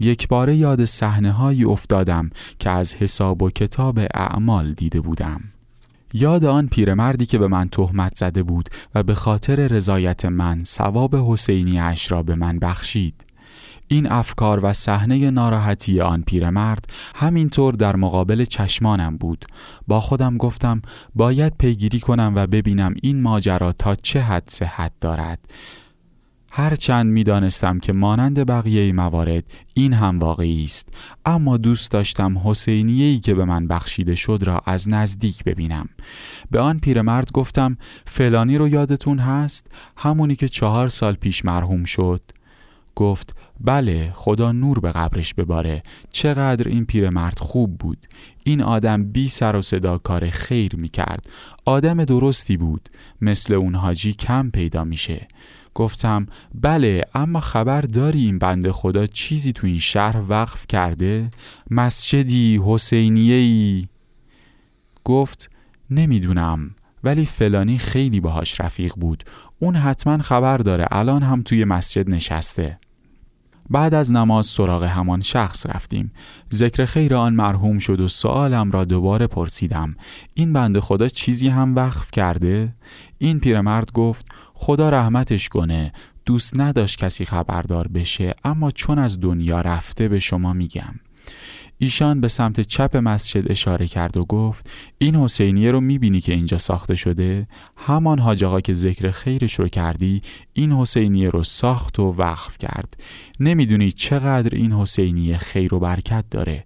یک 0.00 0.28
باره 0.28 0.56
یاد 0.56 0.84
صحنه 0.84 1.32
هایی 1.32 1.64
افتادم 1.64 2.30
که 2.58 2.70
از 2.70 2.94
حساب 2.94 3.42
و 3.42 3.50
کتاب 3.50 3.98
اعمال 4.14 4.72
دیده 4.72 5.00
بودم. 5.00 5.40
یاد 6.12 6.44
آن 6.44 6.66
پیرمردی 6.66 7.26
که 7.26 7.38
به 7.38 7.48
من 7.48 7.68
تهمت 7.68 8.14
زده 8.16 8.42
بود 8.42 8.68
و 8.94 9.02
به 9.02 9.14
خاطر 9.14 9.56
رضایت 9.56 10.24
من 10.24 10.62
ثواب 10.64 11.16
حسینی 11.16 11.80
اش 11.80 12.12
را 12.12 12.22
به 12.22 12.34
من 12.34 12.58
بخشید. 12.58 13.14
این 13.88 14.06
افکار 14.06 14.60
و 14.62 14.72
صحنه 14.72 15.30
ناراحتی 15.30 16.00
آن 16.00 16.22
پیرمرد 16.22 16.84
همینطور 17.14 17.74
در 17.74 17.96
مقابل 17.96 18.44
چشمانم 18.44 19.16
بود. 19.16 19.44
با 19.86 20.00
خودم 20.00 20.36
گفتم 20.36 20.82
باید 21.14 21.56
پیگیری 21.58 22.00
کنم 22.00 22.32
و 22.36 22.46
ببینم 22.46 22.94
این 23.02 23.20
ماجرا 23.20 23.72
تا 23.72 23.94
چه 23.94 24.20
حد 24.20 24.44
صحت 24.48 24.92
دارد. 25.00 25.38
هرچند 26.58 27.06
می‌دانستم 27.06 27.78
که 27.78 27.92
مانند 27.92 28.46
بقیه 28.46 28.92
موارد 28.92 29.44
این 29.74 29.92
هم 29.92 30.18
واقعی 30.18 30.64
است 30.64 30.88
اما 31.24 31.56
دوست 31.56 31.90
داشتم 31.90 32.38
حسینیه‌ای 32.44 33.18
که 33.18 33.34
به 33.34 33.44
من 33.44 33.66
بخشیده 33.66 34.14
شد 34.14 34.38
را 34.42 34.62
از 34.66 34.88
نزدیک 34.88 35.44
ببینم. 35.44 35.88
به 36.50 36.60
آن 36.60 36.78
پیرمرد 36.78 37.32
گفتم 37.32 37.76
فلانی 38.06 38.58
رو 38.58 38.68
یادتون 38.68 39.18
هست؟ 39.18 39.66
همونی 39.96 40.36
که 40.36 40.48
چهار 40.48 40.88
سال 40.88 41.14
پیش 41.14 41.44
مرحوم 41.44 41.84
شد. 41.84 42.22
گفت 42.94 43.36
بله 43.60 44.12
خدا 44.14 44.52
نور 44.52 44.80
به 44.80 44.92
قبرش 44.92 45.34
بباره. 45.34 45.82
چقدر 46.10 46.68
این 46.68 46.84
پیرمرد 46.84 47.38
خوب 47.38 47.78
بود. 47.78 48.06
این 48.44 48.62
آدم 48.62 49.04
بی 49.04 49.28
سر 49.28 49.56
و 49.56 49.62
صدا 49.62 49.98
کار 49.98 50.30
خیر 50.30 50.76
می 50.76 50.88
کرد 50.88 51.30
آدم 51.64 52.04
درستی 52.04 52.56
بود. 52.56 52.88
مثل 53.20 53.54
اون 53.54 53.74
حاجی 53.74 54.12
کم 54.12 54.50
پیدا 54.50 54.84
میشه. 54.84 55.28
گفتم 55.76 56.26
بله 56.54 57.02
اما 57.14 57.40
خبر 57.40 57.80
داری 57.80 58.24
این 58.24 58.38
بنده 58.38 58.72
خدا 58.72 59.06
چیزی 59.06 59.52
تو 59.52 59.66
این 59.66 59.78
شهر 59.78 60.22
وقف 60.28 60.66
کرده؟ 60.66 61.30
مسجدی 61.70 62.60
حسینیهی 62.66 63.86
گفت 65.04 65.50
نمی‌دونم 65.90 66.74
ولی 67.04 67.26
فلانی 67.26 67.78
خیلی 67.78 68.20
باهاش 68.20 68.60
رفیق 68.60 68.92
بود. 68.96 69.24
اون 69.58 69.76
حتما 69.76 70.18
خبر 70.18 70.58
داره 70.58 70.86
الان 70.90 71.22
هم 71.22 71.42
توی 71.42 71.64
مسجد 71.64 72.10
نشسته. 72.10 72.78
بعد 73.70 73.94
از 73.94 74.12
نماز 74.12 74.46
سراغ 74.46 74.84
همان 74.84 75.20
شخص 75.20 75.66
رفتیم. 75.66 76.12
ذکر 76.52 76.84
خیر 76.84 77.14
آن 77.14 77.34
مرحوم 77.34 77.78
شد 77.78 78.00
و 78.00 78.08
سوالم 78.08 78.70
را 78.70 78.84
دوباره 78.84 79.26
پرسیدم. 79.26 79.96
این 80.34 80.52
بنده 80.52 80.80
خدا 80.80 81.08
چیزی 81.08 81.48
هم 81.48 81.74
وقف 81.74 82.10
کرده؟ 82.10 82.74
این 83.18 83.40
پیرمرد 83.40 83.92
گفت 83.92 84.26
خدا 84.58 84.90
رحمتش 84.90 85.48
کنه 85.48 85.92
دوست 86.24 86.60
نداشت 86.60 86.98
کسی 86.98 87.24
خبردار 87.24 87.88
بشه 87.88 88.34
اما 88.44 88.70
چون 88.70 88.98
از 88.98 89.20
دنیا 89.20 89.60
رفته 89.60 90.08
به 90.08 90.18
شما 90.18 90.52
میگم. 90.52 90.94
ایشان 91.78 92.20
به 92.20 92.28
سمت 92.28 92.60
چپ 92.60 92.96
مسجد 92.96 93.50
اشاره 93.50 93.86
کرد 93.86 94.16
و 94.16 94.24
گفت 94.24 94.70
این 94.98 95.16
حسینیه 95.16 95.70
رو 95.70 95.80
می‌بینی 95.80 96.20
که 96.20 96.32
اینجا 96.32 96.58
ساخته 96.58 96.94
شده؟ 96.94 97.48
همان 97.76 98.18
حاج 98.18 98.62
که 98.64 98.74
ذکر 98.74 99.10
خیرش 99.10 99.54
رو 99.54 99.68
کردی 99.68 100.22
این 100.52 100.72
حسینیه 100.72 101.30
رو 101.30 101.44
ساخت 101.44 101.98
و 101.98 102.14
وقف 102.18 102.58
کرد. 102.58 102.96
نمی‌دونی 103.40 103.90
چقدر 103.90 104.56
این 104.56 104.72
حسینیه 104.72 105.38
خیر 105.38 105.74
و 105.74 105.78
برکت 105.78 106.24
داره. 106.30 106.64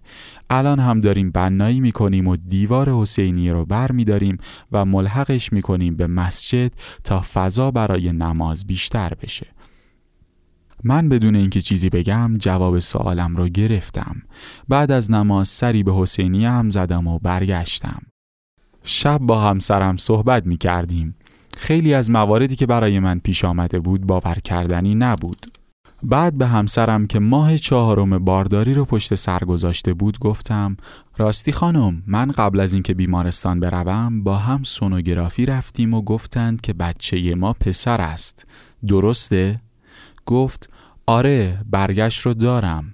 الان 0.49 0.79
هم 0.79 1.01
داریم 1.01 1.31
بنایی 1.31 1.79
می‌کنیم 1.79 2.27
و 2.27 2.35
دیوار 2.35 2.93
حسینیه 2.93 3.53
رو 3.53 3.65
بر 3.65 3.91
میداریم 3.91 4.37
و 4.71 4.85
ملحقش 4.85 5.53
می‌کنیم 5.53 5.95
به 5.95 6.07
مسجد 6.07 6.71
تا 7.03 7.23
فضا 7.33 7.71
برای 7.71 8.11
نماز 8.11 8.67
بیشتر 8.67 9.13
بشه. 9.21 9.47
من 10.83 11.09
بدون 11.09 11.35
اینکه 11.35 11.61
چیزی 11.61 11.89
بگم 11.89 12.37
جواب 12.37 12.79
سوالم 12.79 13.35
رو 13.35 13.49
گرفتم. 13.49 14.21
بعد 14.69 14.91
از 14.91 15.11
نماز 15.11 15.47
سری 15.47 15.83
به 15.83 15.93
حسینی 15.93 16.45
هم 16.45 16.69
زدم 16.69 17.07
و 17.07 17.19
برگشتم. 17.19 18.01
شب 18.83 19.17
با 19.17 19.41
همسرم 19.41 19.97
صحبت 19.97 20.45
می 20.45 20.57
کردیم 20.57 21.15
خیلی 21.57 21.93
از 21.93 22.09
مواردی 22.09 22.55
که 22.55 22.65
برای 22.65 22.99
من 22.99 23.19
پیش 23.19 23.45
آمده 23.45 23.79
بود 23.79 24.07
باور 24.07 24.35
کردنی 24.43 24.95
نبود. 24.95 25.45
بعد 26.03 26.37
به 26.37 26.47
همسرم 26.47 27.07
که 27.07 27.19
ماه 27.19 27.57
چهارم 27.57 28.25
بارداری 28.25 28.73
رو 28.73 28.85
پشت 28.85 29.15
سر 29.15 29.39
گذاشته 29.39 29.93
بود 29.93 30.19
گفتم 30.19 30.77
راستی 31.17 31.51
خانم 31.51 32.03
من 32.07 32.31
قبل 32.31 32.59
از 32.59 32.73
اینکه 32.73 32.93
بیمارستان 32.93 33.59
بروم 33.59 34.23
با 34.23 34.37
هم 34.37 34.63
سونوگرافی 34.63 35.45
رفتیم 35.45 35.93
و 35.93 36.01
گفتند 36.01 36.61
که 36.61 36.73
بچه 36.73 37.35
ما 37.35 37.53
پسر 37.53 38.01
است. 38.01 38.45
درسته؟ 38.87 39.57
گفت 40.25 40.73
آره 41.05 41.57
برگشت 41.69 42.21
رو 42.21 42.33
دارم. 42.33 42.93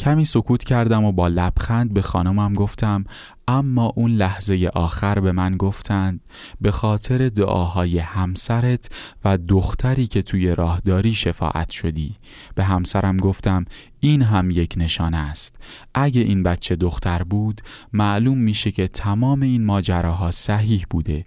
کمی 0.00 0.24
سکوت 0.24 0.64
کردم 0.64 1.04
و 1.04 1.12
با 1.12 1.28
لبخند 1.28 1.94
به 1.94 2.02
خانمم 2.02 2.54
گفتم 2.54 3.04
اما 3.48 3.92
اون 3.96 4.10
لحظه 4.10 4.70
آخر 4.74 5.20
به 5.20 5.32
من 5.32 5.56
گفتند 5.56 6.20
به 6.60 6.70
خاطر 6.70 7.28
دعاهای 7.28 7.98
همسرت 7.98 8.88
و 9.24 9.38
دختری 9.48 10.06
که 10.06 10.22
توی 10.22 10.54
راهداری 10.54 11.14
شفاعت 11.14 11.70
شدی. 11.70 12.16
به 12.54 12.64
همسرم 12.64 13.16
گفتم 13.16 13.64
این 14.00 14.22
هم 14.22 14.50
یک 14.50 14.74
نشانه 14.76 15.16
است. 15.16 15.56
اگه 15.94 16.20
این 16.20 16.42
بچه 16.42 16.76
دختر 16.76 17.22
بود 17.22 17.60
معلوم 17.92 18.38
میشه 18.38 18.70
که 18.70 18.88
تمام 18.88 19.42
این 19.42 19.64
ماجراها 19.64 20.30
صحیح 20.30 20.86
بوده. 20.90 21.24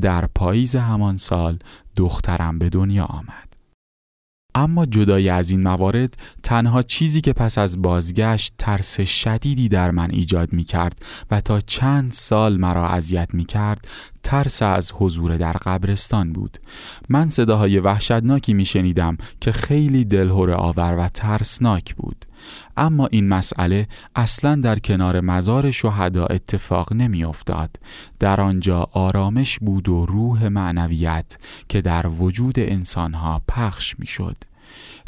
در 0.00 0.26
پاییز 0.26 0.76
همان 0.76 1.16
سال 1.16 1.58
دخترم 1.96 2.58
به 2.58 2.68
دنیا 2.68 3.04
آمد. 3.04 3.47
اما 4.58 4.86
جدای 4.86 5.28
از 5.28 5.50
این 5.50 5.62
موارد 5.62 6.16
تنها 6.42 6.82
چیزی 6.82 7.20
که 7.20 7.32
پس 7.32 7.58
از 7.58 7.82
بازگشت 7.82 8.54
ترس 8.58 9.00
شدیدی 9.00 9.68
در 9.68 9.90
من 9.90 10.10
ایجاد 10.10 10.52
می 10.52 10.64
کرد 10.64 11.06
و 11.30 11.40
تا 11.40 11.60
چند 11.60 12.12
سال 12.12 12.60
مرا 12.60 12.88
اذیت 12.88 13.34
می 13.34 13.44
کرد 13.44 13.88
ترس 14.22 14.62
از 14.62 14.92
حضور 14.94 15.36
در 15.36 15.52
قبرستان 15.52 16.32
بود 16.32 16.58
من 17.08 17.28
صداهای 17.28 17.78
وحشتناکی 17.78 18.54
می 18.54 18.64
شنیدم 18.64 19.16
که 19.40 19.52
خیلی 19.52 20.04
دلهور 20.04 20.50
آور 20.50 20.96
و 20.98 21.08
ترسناک 21.08 21.94
بود 21.94 22.24
اما 22.76 23.06
این 23.06 23.28
مسئله 23.28 23.88
اصلا 24.16 24.54
در 24.54 24.78
کنار 24.78 25.20
مزار 25.20 25.70
شهدا 25.70 26.26
اتفاق 26.26 26.92
نمی 26.92 27.24
افتاد. 27.24 27.70
در 28.20 28.40
آنجا 28.40 28.88
آرامش 28.92 29.58
بود 29.58 29.88
و 29.88 30.06
روح 30.06 30.48
معنویت 30.48 31.36
که 31.68 31.80
در 31.80 32.06
وجود 32.06 32.58
انسانها 32.58 33.42
پخش 33.48 33.98
می 33.98 34.06
شد. 34.06 34.36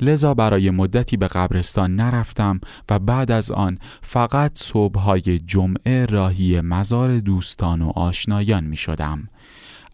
لذا 0.00 0.34
برای 0.34 0.70
مدتی 0.70 1.16
به 1.16 1.28
قبرستان 1.28 1.96
نرفتم 1.96 2.60
و 2.90 2.98
بعد 2.98 3.30
از 3.30 3.50
آن 3.50 3.78
فقط 4.02 4.52
صبحهای 4.54 5.38
جمعه 5.38 6.06
راهی 6.06 6.60
مزار 6.60 7.18
دوستان 7.18 7.82
و 7.82 7.92
آشنایان 7.94 8.64
می 8.64 8.76
شدم. 8.76 9.28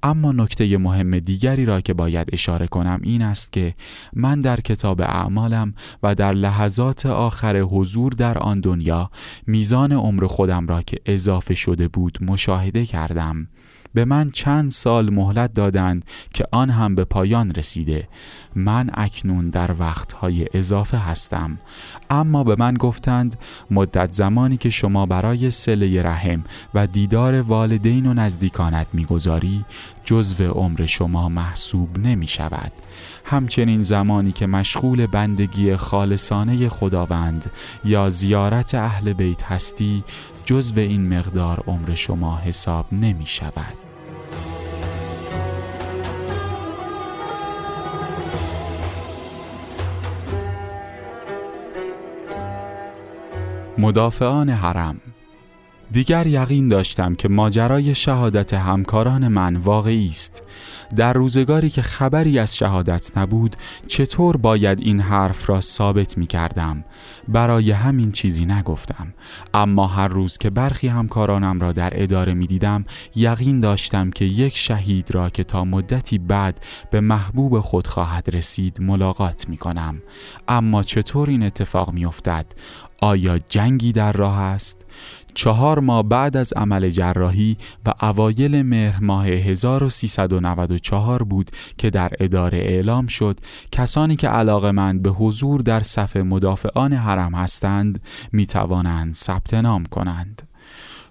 اما 0.03 0.33
نکته 0.33 0.79
مهم 0.79 1.19
دیگری 1.19 1.65
را 1.65 1.81
که 1.81 1.95
باید 1.95 2.29
اشاره 2.33 2.67
کنم 2.67 3.01
این 3.03 3.23
است 3.23 3.53
که 3.53 3.75
من 4.13 4.41
در 4.41 4.61
کتاب 4.61 5.01
اعمالم 5.01 5.75
و 6.03 6.15
در 6.15 6.33
لحظات 6.33 7.07
آخر 7.07 7.57
حضور 7.57 8.13
در 8.13 8.39
آن 8.39 8.61
دنیا 8.61 9.11
میزان 9.47 9.93
عمر 9.93 10.27
خودم 10.27 10.67
را 10.67 10.83
که 10.83 10.99
اضافه 11.07 11.55
شده 11.55 11.89
بود 11.89 12.19
مشاهده 12.21 12.87
کردم 12.87 13.49
به 13.97 14.05
من 14.05 14.31
چند 14.31 14.71
سال 14.71 15.11
مهلت 15.11 15.53
دادند 15.53 16.05
که 16.35 16.45
آن 16.53 16.71
هم 16.71 16.95
به 16.95 17.05
پایان 17.05 17.51
رسیده. 17.51 18.09
من 18.55 18.91
اکنون 18.95 19.51
در 19.51 19.75
وقتهای 19.79 20.47
اضافه 20.55 20.99
هستم. 20.99 21.59
اما 22.11 22.45
به 22.45 22.57
من 22.59 22.75
گفتند 22.75 23.37
مدت 23.71 24.13
زمانی 24.13 24.57
که 24.57 24.71
شما 24.71 25.07
برای 25.07 25.51
سله 25.51 26.03
رحم 26.03 26.45
و 26.75 26.87
دیدار 26.87 27.41
والدین 27.41 28.07
و 28.07 28.15
نزدیکانت 28.15 28.87
می‌گذاری 28.93 29.65
جزو 30.05 30.45
عمر 30.45 30.87
شما 30.87 31.29
محسوب 31.29 31.99
نمی 31.99 32.27
شود 32.27 32.73
همچنین 33.25 33.83
زمانی 33.83 34.33
که 34.33 34.47
مشغول 34.47 35.07
بندگی 35.07 35.77
خالصانه 35.77 36.69
خداوند 36.69 37.51
یا 37.85 38.09
زیارت 38.09 38.75
اهل 38.75 39.13
بیت 39.13 39.43
هستی 39.43 40.05
جزو 40.45 40.81
این 40.81 41.19
مقدار 41.19 41.63
عمر 41.67 41.95
شما 41.95 42.39
حساب 42.39 42.87
نمی 42.93 43.27
شود 43.27 43.86
مدافعان 53.79 54.51
حرم. 54.51 54.97
دیگر 55.91 56.27
یقین 56.27 56.69
داشتم 56.69 57.15
که 57.15 57.29
ماجرای 57.29 57.95
شهادت 57.95 58.55
همکاران 58.55 59.29
من 59.29 59.57
واقعی 59.57 60.09
است 60.09 60.43
در 60.97 61.13
روزگاری 61.13 61.71
که 61.71 61.83
خبری 61.83 62.39
از 62.39 62.57
شهادت 62.57 63.19
نبود 63.19 63.57
چطور 63.87 64.37
باید 64.37 64.81
این 64.81 65.01
حرف 65.01 65.51
را 65.51 65.61
ثابت 65.61 66.19
می 66.19 66.27
کردم 66.27 66.85
برای 67.29 67.71
همین 67.71 68.13
چیزی 68.13 68.47
نگفتم 68.47 69.15
اما 69.55 69.87
هر 69.87 70.09
روز 70.09 70.39
که 70.39 70.51
برخی 70.51 70.89
همکارانم 70.89 71.61
را 71.61 71.73
در 71.73 72.03
اداره 72.03 72.35
می 72.35 72.47
دیدم 72.47 72.85
یقین 73.15 73.61
داشتم 73.61 74.11
که 74.11 74.25
یک 74.25 74.57
شهید 74.57 75.15
را 75.15 75.31
که 75.31 75.45
تا 75.45 75.65
مدتی 75.65 76.19
بعد 76.19 76.61
به 76.91 77.01
محبوب 77.01 77.61
خود 77.61 77.87
خواهد 77.87 78.37
رسید 78.37 78.81
ملاقات 78.81 79.49
می 79.49 79.57
کنم 79.57 80.03
اما 80.49 80.83
چطور 80.83 81.31
این 81.31 81.43
اتفاق 81.43 81.93
می 81.93 82.07
افتد؟ 82.07 82.47
آیا 83.03 83.39
جنگی 83.39 83.93
در 83.93 84.13
راه 84.13 84.39
است؟ 84.39 84.87
چهار 85.37 85.79
ماه 85.79 86.03
بعد 86.03 86.37
از 86.37 86.53
عمل 86.53 86.89
جراحی 86.91 87.57
و 87.87 87.93
اوایل 88.03 88.63
مهر 88.63 89.01
ماه 89.01 89.27
1394 89.27 91.23
بود 91.23 91.51
که 91.79 91.91
در 91.91 92.13
اداره 92.21 92.59
اعلام 92.59 93.07
شد 93.07 93.41
کسانی 93.73 94.17
که 94.17 94.29
علاقه 94.29 94.71
من 94.71 94.99
به 94.99 95.11
حضور 95.11 95.61
در 95.61 95.81
صف 95.81 96.17
مدافعان 96.17 96.93
حرم 96.93 97.35
هستند 97.35 98.03
می 98.33 98.47
توانند 98.47 99.15
ثبت 99.15 99.55
نام 99.55 99.85
کنند. 99.85 100.43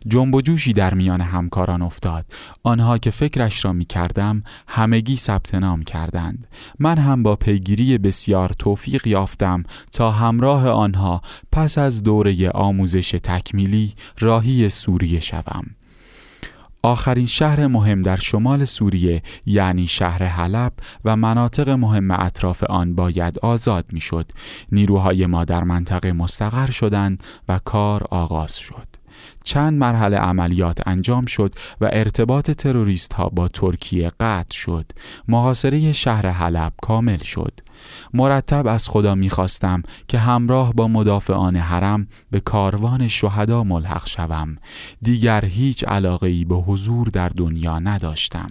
جنب 0.07 0.35
و 0.35 0.41
جوشی 0.41 0.73
در 0.73 0.93
میان 0.93 1.21
همکاران 1.21 1.81
افتاد 1.81 2.25
آنها 2.63 2.97
که 2.97 3.11
فکرش 3.11 3.65
را 3.65 3.73
می 3.73 3.85
کردم 3.85 4.43
همگی 4.67 5.17
ثبت 5.17 5.55
نام 5.55 5.83
کردند 5.83 6.47
من 6.79 6.97
هم 6.97 7.23
با 7.23 7.35
پیگیری 7.35 7.97
بسیار 7.97 8.51
توفیق 8.59 9.07
یافتم 9.07 9.63
تا 9.91 10.11
همراه 10.11 10.69
آنها 10.69 11.21
پس 11.51 11.77
از 11.77 12.03
دوره 12.03 12.49
آموزش 12.49 13.11
تکمیلی 13.11 13.93
راهی 14.19 14.69
سوریه 14.69 15.19
شوم 15.19 15.65
آخرین 16.85 17.25
شهر 17.25 17.67
مهم 17.67 18.01
در 18.01 18.17
شمال 18.17 18.65
سوریه 18.65 19.23
یعنی 19.45 19.87
شهر 19.87 20.23
حلب 20.23 20.73
و 21.05 21.15
مناطق 21.15 21.69
مهم 21.69 22.11
اطراف 22.11 22.63
آن 22.63 22.95
باید 22.95 23.39
آزاد 23.39 23.85
می‌شد. 23.93 24.31
نیروهای 24.71 25.25
ما 25.25 25.45
در 25.45 25.63
منطقه 25.63 26.11
مستقر 26.11 26.69
شدند 26.69 27.23
و 27.49 27.59
کار 27.59 28.03
آغاز 28.11 28.57
شد. 28.57 28.94
چند 29.45 29.79
مرحله 29.79 30.17
عملیات 30.17 30.87
انجام 30.87 31.25
شد 31.25 31.55
و 31.81 31.89
ارتباط 31.93 32.51
تروریست 32.51 33.13
ها 33.13 33.29
با 33.29 33.47
ترکیه 33.47 34.11
قطع 34.19 34.55
شد. 34.55 34.91
محاصره 35.27 35.93
شهر 35.93 36.29
حلب 36.29 36.73
کامل 36.81 37.17
شد. 37.17 37.59
مرتب 38.13 38.67
از 38.67 38.89
خدا 38.89 39.15
می‌خواستم 39.15 39.83
که 40.07 40.19
همراه 40.19 40.73
با 40.73 40.87
مدافعان 40.87 41.55
حرم 41.55 42.07
به 42.31 42.39
کاروان 42.39 43.07
شهدا 43.07 43.63
ملحق 43.63 44.07
شوم. 44.07 44.55
دیگر 45.01 45.45
هیچ 45.45 45.83
علاقه 45.83 46.27
ای 46.27 46.45
به 46.45 46.55
حضور 46.55 47.07
در 47.07 47.29
دنیا 47.29 47.79
نداشتم. 47.79 48.49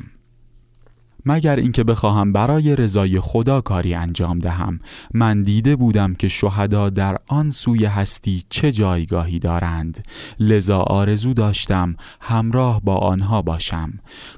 مگر 1.26 1.56
اینکه 1.56 1.84
بخواهم 1.84 2.32
برای 2.32 2.76
رضای 2.76 3.20
خدا 3.20 3.60
کاری 3.60 3.94
انجام 3.94 4.38
دهم. 4.38 4.78
من 5.14 5.42
دیده 5.42 5.76
بودم 5.76 6.14
که 6.14 6.28
شهدا 6.28 6.90
در 6.90 7.16
آن 7.28 7.50
سوی 7.50 7.84
هستی 7.84 8.42
چه 8.50 8.72
جایگاهی 8.72 9.38
دارند. 9.38 10.08
لذا 10.40 10.78
آرزو 10.80 11.34
داشتم 11.34 11.96
همراه 12.20 12.80
با 12.80 12.96
آنها 12.96 13.42
باشم. 13.42 13.92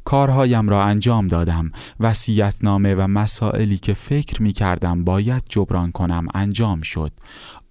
کارهایم 0.04 0.68
را 0.68 0.84
انجام 0.84 1.28
دادم. 1.28 1.70
وصیتنامه 2.00 2.94
و 2.94 3.06
مسائلی 3.06 3.78
که 3.78 3.94
فکر 3.94 4.42
می 4.42 4.52
کردم 4.52 5.04
باید 5.04 5.42
جبران 5.48 5.92
کنم 5.92 6.26
انجام 6.34 6.80
شد. 6.80 7.12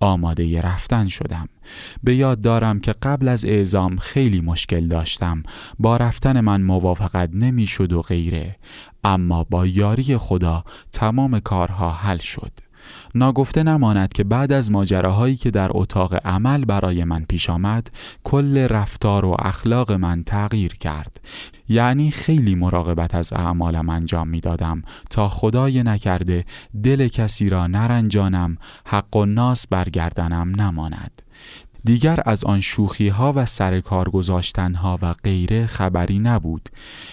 آماده 0.06 0.62
رفتن 0.62 1.08
شدم. 1.08 1.50
به 2.04 2.16
یاد 2.16 2.42
دارم 2.42 2.80
که 2.80 2.96
قبل 3.02 3.28
از 3.28 3.46
اعزام 3.46 3.96
خیلی 3.96 4.42
مشکل 4.42 4.88
داشتم. 4.88 5.44
با 5.80 5.98
رفتن 5.98 6.42
من 6.42 6.62
موافقت 6.62 7.30
نمی‌شد 7.34 7.94
و 7.94 8.02
غیره. 8.02 8.56
اما 9.04 9.44
با 9.44 9.66
یاری 9.66 10.18
خدا 10.18 10.64
تمام 10.92 11.40
کارها 11.40 11.92
حل 11.92 12.18
شد. 12.18 12.52
ناگفته 13.16 13.64
نماند 13.64 14.14
که 14.14 14.24
بعد 14.24 14.52
از 14.52 14.72
ماجراهایی 14.72 15.36
که 15.36 15.52
در 15.52 15.70
اتاق 15.72 16.28
عمل 16.28 16.66
برای 16.66 17.04
من 17.04 17.24
پیش 17.30 17.50
آمد 17.50 17.90
کل 18.24 18.58
رفتار 18.58 19.25
و 19.25 19.36
اخلاق 19.40 19.92
من 19.92 20.24
تغییر 20.24 20.74
کرد. 20.74 21.22
یعنی 21.70 22.12
خیلی 22.12 22.56
مراقبت 22.56 23.16
از 23.16 23.34
اعمالم 23.34 23.90
انجام 23.90 24.28
می 24.28 24.40
دادم 24.40 24.82
تا 25.10 25.30
خدای 25.30 25.84
نکرده 25.84 26.46
دل 26.84 27.08
کسی 27.08 27.50
را 27.50 27.68
نرنجانم 27.68 28.58
حق 28.86 29.16
و 29.16 29.25
ناس 29.25 29.68
برگردنم 29.68 30.62
نماند. 30.62 31.25
دیگر 31.86 32.20
از 32.26 32.44
آن 32.44 32.62
شوخی 32.62 33.08
ها 33.08 33.34
و 33.36 33.46
سر 33.46 33.80
کار 33.80 34.10
گذاشتن 34.10 34.74
ها 34.74 35.00
و 35.02 35.14
غیره 35.14 35.68
خبری 35.68 36.20
نبود. 36.20 36.70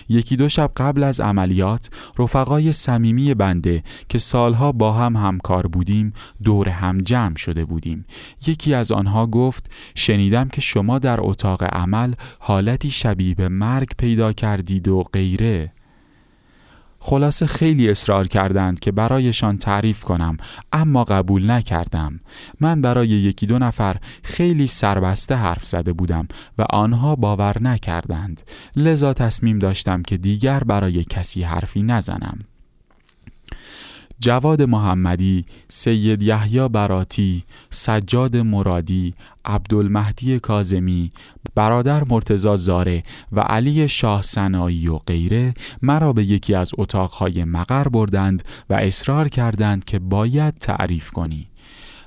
یکی 0.09 0.37
دو 0.37 0.49
شب 0.49 0.71
قبل 0.77 1.03
از 1.03 1.21
عملیات 1.21 1.91
رفقای 2.19 2.73
صمیمی 2.73 3.35
بنده 3.35 3.83
که 4.09 4.19
سالها 4.19 4.73
با 4.73 4.93
هم 4.93 5.17
همکار 5.17 5.67
بودیم 5.67 6.13
دور 6.43 6.69
هم 6.69 6.99
جمع 6.99 7.37
شده 7.37 7.65
بودیم. 7.65 8.05
یکی 8.47 8.75
از 8.75 8.93
آنها 8.93 9.27
گفت 9.27 9.71
شنیدم 9.95 10.49
که 10.49 10.61
شما 10.61 10.99
در 10.99 11.19
اتاق 11.21 11.63
عمل 11.63 12.15
حالتی 12.39 12.91
شبیه 12.91 13.35
به 13.35 13.49
مرگ 13.49 13.89
پیدا 13.99 14.33
کردید 14.33 14.89
و 14.89 15.03
غیره. 15.03 15.73
خلاصه 17.05 17.47
خیلی 17.47 17.91
اصرار 17.91 18.29
کردند 18.29 18.81
که 18.81 18.93
برایشان 18.93 19.57
تعریف 19.57 20.05
کنم 20.05 20.37
اما 20.73 21.05
قبول 21.05 21.51
نکردم. 21.51 22.19
من 22.61 22.81
برای 22.81 23.09
یکی 23.09 23.47
دو 23.47 23.59
نفر 23.59 23.97
خیلی 24.23 24.67
سربسته 24.67 25.35
حرف 25.35 25.67
زده 25.67 25.93
بودم 25.93 26.29
و 26.59 26.63
آنها 26.71 27.17
باور 27.17 27.63
نکردند. 27.63 28.43
لذا 28.77 29.15
تصمیم 29.15 29.59
داشتم 29.59 30.03
که 30.03 30.17
دیگر 30.17 30.65
برای 30.65 31.05
کسی 31.05 31.43
حرفی 31.43 31.83
نزنم. 31.83 32.39
جواد 34.21 34.63
محمدی، 34.63 35.45
سید 35.69 36.23
یحیی 36.23 36.69
براتی، 36.69 37.45
سجاد 37.71 38.37
مرادی، 38.37 39.15
عبدالمهدی 39.45 40.39
کازمی، 40.39 41.13
برادر 41.55 42.05
مرتزا 42.09 42.57
زاره 42.57 43.03
و 43.33 43.41
علی 43.41 43.89
شاه 43.89 44.23
سنایی 44.23 44.89
و 44.89 44.99
غیره 44.99 45.55
مرا 45.83 46.13
به 46.13 46.25
یکی 46.25 46.55
از 46.55 46.71
اتاقهای 46.79 47.45
مقر 47.45 47.89
بردند 47.89 48.43
و 48.71 48.75
اصرار 48.75 49.29
کردند 49.29 49.85
که 49.85 49.99
باید 49.99 50.55
تعریف 50.55 51.11
کنی. 51.11 51.49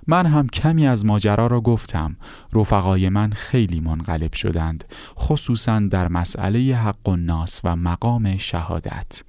من 0.08 0.26
هم 0.26 0.48
کمی 0.48 0.88
از 0.88 1.06
ماجرا 1.06 1.48
را 1.48 1.62
گفتم 1.62 2.16
رفقای 2.54 3.10
من 3.10 3.32
خیلی 3.32 3.80
منقلب 3.80 4.34
شدند 4.34 4.84
خصوصا 5.18 5.80
در 5.80 6.08
مسئله 6.08 6.76
حق 6.76 7.10
و 7.10 7.16
ناس 7.16 7.62
و 7.64 7.76
مقام 7.76 8.38
شهادت 8.38 9.24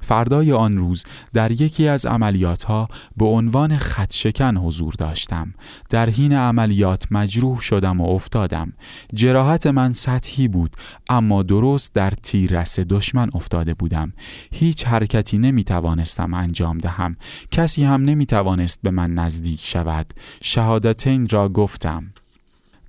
فردای 0.00 0.52
آن 0.52 0.78
روز 0.78 1.04
در 1.32 1.60
یکی 1.60 1.88
از 1.88 2.06
عملیات 2.06 2.62
ها 2.62 2.88
به 3.16 3.24
عنوان 3.24 3.76
خط 3.78 4.14
شکن 4.14 4.56
حضور 4.56 4.94
داشتم. 4.98 5.52
در 5.90 6.10
حین 6.10 6.32
عملیات 6.32 7.06
مجروح 7.10 7.58
شدم 7.60 8.00
و 8.00 8.08
افتادم. 8.08 8.72
جراحت 9.14 9.66
من 9.66 9.92
سطحی 9.92 10.48
بود 10.48 10.76
اما 11.08 11.42
درست 11.42 11.94
در 11.94 12.10
تیررس 12.22 12.80
دشمن 12.80 13.30
افتاده 13.34 13.74
بودم. 13.74 14.12
هیچ 14.52 14.86
حرکتی 14.86 15.38
نمی 15.38 15.64
توانستم 15.64 16.34
انجام 16.34 16.78
دهم. 16.78 17.14
کسی 17.50 17.84
هم 17.84 18.02
نمی 18.02 18.26
توانست 18.26 18.78
به 18.82 18.90
من 18.90 19.14
نزدیک 19.14 19.60
شود. 19.60 20.06
شهادتین 20.42 21.28
را 21.28 21.48
گفتم. 21.48 22.12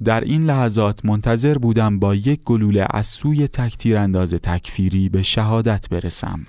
در 0.04 0.22
این 0.22 0.44
لحظات 0.44 1.06
منتظر 1.06 1.58
بودم 1.58 2.00
با 2.00 2.16
یک 2.16 2.44
گلوله 2.44 2.88
از 2.90 3.08
سوی 3.08 3.48
تکتیر 3.48 3.98
انداز 3.98 4.34
تکفیری 4.34 5.10
به 5.10 5.24
شهادت 5.24 5.90
برسم. 5.90 6.46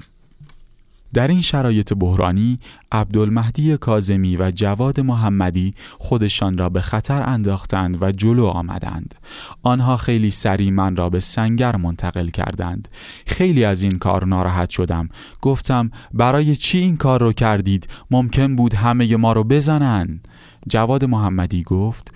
در 1.14 1.28
این 1.28 1.40
شرایط 1.40 1.92
بحرانی 1.92 2.58
عبدالمهدی 2.92 3.76
کازمی 3.76 4.36
و 4.36 4.50
جواد 4.50 5.00
محمدی 5.00 5.74
خودشان 5.98 6.58
را 6.58 6.68
به 6.68 6.80
خطر 6.80 7.22
انداختند 7.22 8.02
و 8.02 8.12
جلو 8.12 8.46
آمدند. 8.46 9.14
آنها 9.62 9.96
خیلی 9.96 10.30
سریع 10.30 10.70
من 10.70 10.96
را 10.96 11.10
به 11.10 11.20
سنگر 11.20 11.76
منتقل 11.76 12.28
کردند. 12.28 12.88
خیلی 13.26 13.64
از 13.64 13.82
این 13.82 13.98
کار 13.98 14.24
ناراحت 14.24 14.70
شدم. 14.70 15.08
گفتم 15.42 15.90
برای 16.14 16.56
چی 16.56 16.78
این 16.78 16.96
کار 16.96 17.20
رو 17.20 17.32
کردید؟ 17.32 17.88
ممکن 18.10 18.56
بود 18.56 18.74
همه 18.74 19.16
ما 19.16 19.32
رو 19.32 19.44
بزنن. 19.44 20.20
جواد 20.68 21.04
محمدی 21.04 21.62
گفت 21.62 22.12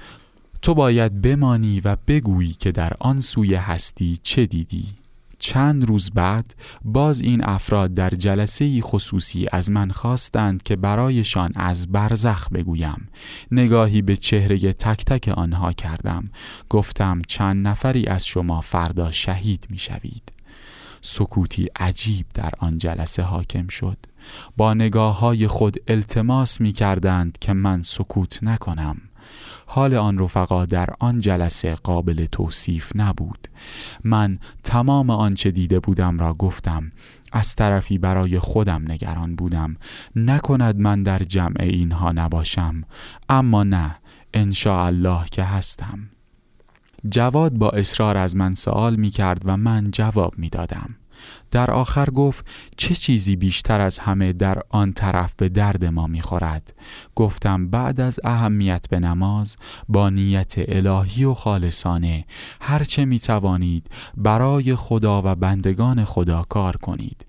تو 0.62 0.74
باید 0.74 1.22
بمانی 1.22 1.80
و 1.80 1.96
بگویی 2.07 2.52
که 2.52 2.72
در 2.72 2.92
آن 3.00 3.20
سوی 3.20 3.54
هستی 3.54 4.18
چه 4.22 4.46
دیدی. 4.46 5.04
چند 5.38 5.85
روز 5.85 6.11
بعد 6.11 6.55
باز 6.85 7.20
این 7.20 7.44
افراد 7.44 7.94
در 7.94 8.11
جلسه 8.11 8.81
خصوصی 8.81 9.47
از 9.53 9.70
من 9.70 9.90
خواستند 9.90 10.62
که 10.62 10.77
برایشان 10.77 11.53
از 11.57 11.92
برزخ 11.92 12.49
بگویم. 12.49 13.09
نگاهی 13.51 14.03
به 14.03 14.16
چهره 14.16 14.73
تک 14.73 15.05
تک 15.05 15.29
آنها 15.29 15.73
کردم. 15.73 16.31
گفتم 16.68 17.23
چند 17.29 17.66
نفری 17.66 18.07
از 18.07 18.27
شما 18.27 18.61
فردا 18.61 19.11
شهید 19.11 19.66
می 19.70 19.79
شوید 19.79 20.33
سکوتی 21.01 21.68
عجیب 21.77 22.27
در 22.35 22.53
آن 22.59 22.79
جلسه 22.79 23.23
حاکم 23.23 23.68
شد. 23.68 23.99
با 24.57 24.75
نگاه 24.75 25.18
های 25.18 25.47
خود 25.47 25.77
التماس 25.88 26.61
می 26.61 26.73
کردند 26.73 27.38
که 27.40 27.53
من 27.53 27.83
سکوت 27.83 28.38
نکنم. 28.42 28.97
حال 29.66 29.94
آن 29.94 30.18
رفقا 30.18 30.66
در 30.66 30.88
آن 31.00 31.20
جلسه 31.20 31.74
قابل 31.74 32.27
توصیف 32.27 32.92
نبود. 32.94 33.48
من 34.05 34.37
تمام 34.64 35.11
آنچه 35.11 35.50
دیده 35.50 35.81
بودم 35.81 36.18
را 36.18 36.35
گفتم. 36.35 36.92
از 37.33 37.55
طرفی 37.55 37.98
برای 37.98 38.38
خودم 38.38 38.83
نگران 38.92 39.37
بودم. 39.37 39.77
نکند 40.16 40.81
من 40.81 41.03
در 41.03 41.18
جمع 41.18 41.61
اینها 41.61 42.12
نباشم. 42.12 42.85
اما 43.29 43.64
نه 43.64 43.96
الله 44.66 45.24
که 45.31 45.44
هستم. 45.44 45.98
جواد 47.09 47.53
با 47.53 47.70
اصرار 47.70 48.16
از 48.16 48.37
من 48.37 48.55
سوال 48.55 48.96
می 48.96 49.11
کرد 49.11 49.42
و 49.44 49.57
من 49.57 49.90
جواب 49.90 50.38
می 50.38 50.48
دادم. 50.48 50.96
در 51.50 51.70
آخر 51.70 52.10
گفت 52.10 52.46
چه 52.76 52.94
چیزی 52.94 53.37
بیشتر 53.37 53.80
از 53.80 53.98
همه 53.98 54.32
در 54.32 54.62
آن 54.70 54.92
طرف 54.92 55.32
به 55.37 55.48
درد 55.48 55.84
ما 55.84 56.06
می‌خورد؟ 56.06 56.74
گفتم 57.14 57.68
بعد 57.68 58.00
از 58.00 58.20
اهمیت 58.24 58.87
به 58.90 59.00
نماز 59.00 59.56
با 59.88 60.10
نیت 60.10 60.54
الهی 60.58 61.24
و 61.24 61.34
خالصانه 61.34 62.24
هرچه 62.60 63.04
می 63.04 63.18
توانید 63.18 63.90
برای 64.16 64.76
خدا 64.76 65.22
و 65.24 65.34
بندگان 65.34 66.04
خدا 66.04 66.42
کار 66.42 66.76
کنید. 66.76 67.26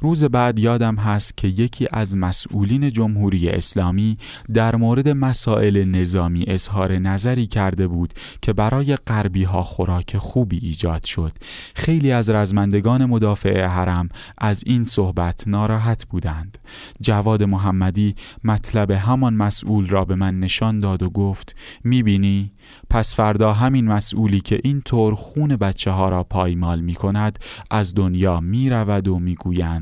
روز 0.00 0.24
بعد 0.24 0.58
یادم 0.58 0.96
هست 0.96 1.36
که 1.36 1.48
یکی 1.48 1.88
از 1.92 2.16
مسئولین 2.16 2.90
جمهوری 2.90 3.48
اسلامی 3.48 4.18
در 4.54 4.76
مورد 4.76 5.08
مسائل 5.08 5.84
نظامی 5.84 6.44
اظهار 6.48 6.98
نظری 6.98 7.46
کرده 7.46 7.88
بود 7.88 8.14
که 8.42 8.52
برای 8.52 8.96
غربی 8.96 9.44
ها 9.44 9.62
خوراک 9.62 10.18
خوبی 10.18 10.58
ایجاد 10.58 11.04
شد. 11.04 11.32
خیلی 11.74 12.12
از 12.12 12.30
رزمندگان 12.30 13.04
مدافع 13.04 13.64
حرم 13.64 14.08
از 14.38 14.62
این 14.66 14.84
صحبت 14.84 15.48
ناراحت 15.48 16.06
بودند. 16.06 16.58
جواد 17.00 17.42
محمدی 17.42 18.14
مطلب 18.44 18.90
همان 18.90 19.34
مسئول 19.34 19.86
را 19.86 20.04
به 20.04 20.14
من 20.14 20.40
نشان 20.40 20.78
داد 20.78 21.02
و 21.02 21.10
گفت 21.10 21.56
می‌بینی؟ 21.84 22.52
پس 22.90 23.14
فردا 23.14 23.52
همین 23.52 23.84
مسئولی 23.84 24.40
که 24.40 24.60
این 24.64 24.80
طور 24.80 25.14
خون 25.14 25.56
بچه 25.56 25.90
ها 25.90 26.08
را 26.08 26.24
پایمال 26.24 26.80
می 26.80 26.94
کند 26.94 27.38
از 27.70 27.94
دنیا 27.94 28.40
می 28.40 28.70
رود 28.70 29.08
و 29.08 29.18
می 29.18 29.36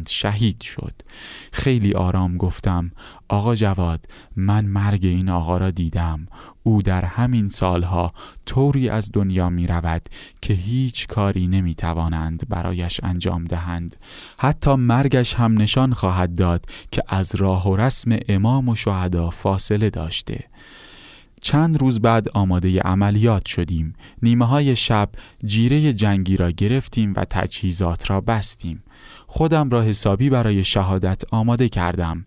شهید 0.09 0.61
شد. 0.61 0.95
خیلی 1.53 1.93
آرام 1.93 2.37
گفتم 2.37 2.91
آقا 3.29 3.55
جواد 3.55 4.05
من 4.37 4.65
مرگ 4.65 5.07
این 5.07 5.29
آقا 5.29 5.59
را 5.59 5.71
دیدم. 5.71 6.27
او 6.63 6.83
در 6.83 7.05
همین 7.05 7.49
سالها 7.49 8.13
طوری 8.47 8.89
از 8.89 9.11
دنیا 9.13 9.51
می 9.51 9.67
رود 9.67 10.03
که 10.43 10.55
هیچ 10.55 11.07
کاری 11.07 11.47
نمی 11.47 11.75
توانند 11.75 12.49
برایش 12.49 13.01
انجام 13.03 13.45
دهند. 13.45 13.97
حتی 14.39 14.75
مرگش 14.75 15.35
هم 15.35 15.59
نشان 15.59 15.93
خواهد 15.93 16.39
داد 16.39 16.67
که 16.91 17.03
از 17.09 17.35
راه 17.35 17.69
و 17.69 17.77
رسم 17.77 18.19
امام 18.29 18.69
و 18.69 18.75
شهدا 18.75 19.31
فاصله 19.31 19.91
داشته. 19.91 20.45
چند 21.47 21.81
روز 21.81 22.01
بعد 22.01 22.29
آماده 22.29 22.81
عملیات 22.81 23.47
شدیم. 23.47 23.95
نیمه 24.23 24.45
های 24.45 24.77
شب 24.77 25.09
جیره 25.45 25.93
جنگی 25.93 26.37
را 26.37 26.51
گرفتیم 26.51 27.13
و 27.17 27.25
تجهیزات 27.25 28.11
را 28.11 28.21
بستیم. 28.21 28.83
خودم 29.37 29.71
را 29.71 29.83
حسابی 29.83 30.31
برای 30.31 30.65
شهادت 30.65 31.23
آماده 31.31 31.69
کردم. 31.69 32.27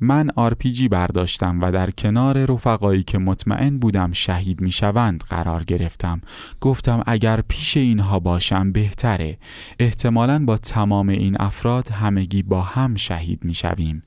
من 0.00 0.30
آرپیجی 0.36 0.88
برداشتم 0.88 1.60
و 1.60 1.72
در 1.72 1.90
کنار 1.90 2.44
رفقایی 2.44 3.02
که 3.02 3.18
مطمئن 3.18 3.78
بودم 3.78 4.12
شهید 4.12 4.60
می‌شوند 4.60 5.24
قرار 5.28 5.64
گرفتم. 5.64 6.20
گفتم 6.60 7.02
اگر 7.06 7.40
پیش 7.48 7.76
اینها 7.76 8.18
باشم 8.18 8.72
بهتره. 8.72 9.38
احتمالا 9.78 10.44
با 10.44 10.56
تمام 10.56 11.08
این 11.08 11.36
افراد 11.40 11.90
همگی 11.90 12.42
با 12.42 12.62
هم 12.62 12.94
شهید 12.94 13.44
می‌شویم. 13.44 14.02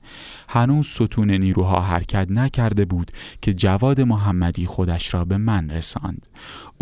هنوز 0.48 0.86
ستون 0.86 1.30
نیروها 1.30 1.80
حرکت 1.80 2.26
نکرده 2.30 2.84
بود 2.84 3.10
که 3.42 3.54
جواد 3.54 4.00
محمدی 4.00 4.66
خودش 4.66 5.14
را 5.14 5.24
به 5.24 5.36
من 5.36 5.70
رساند. 5.70 6.26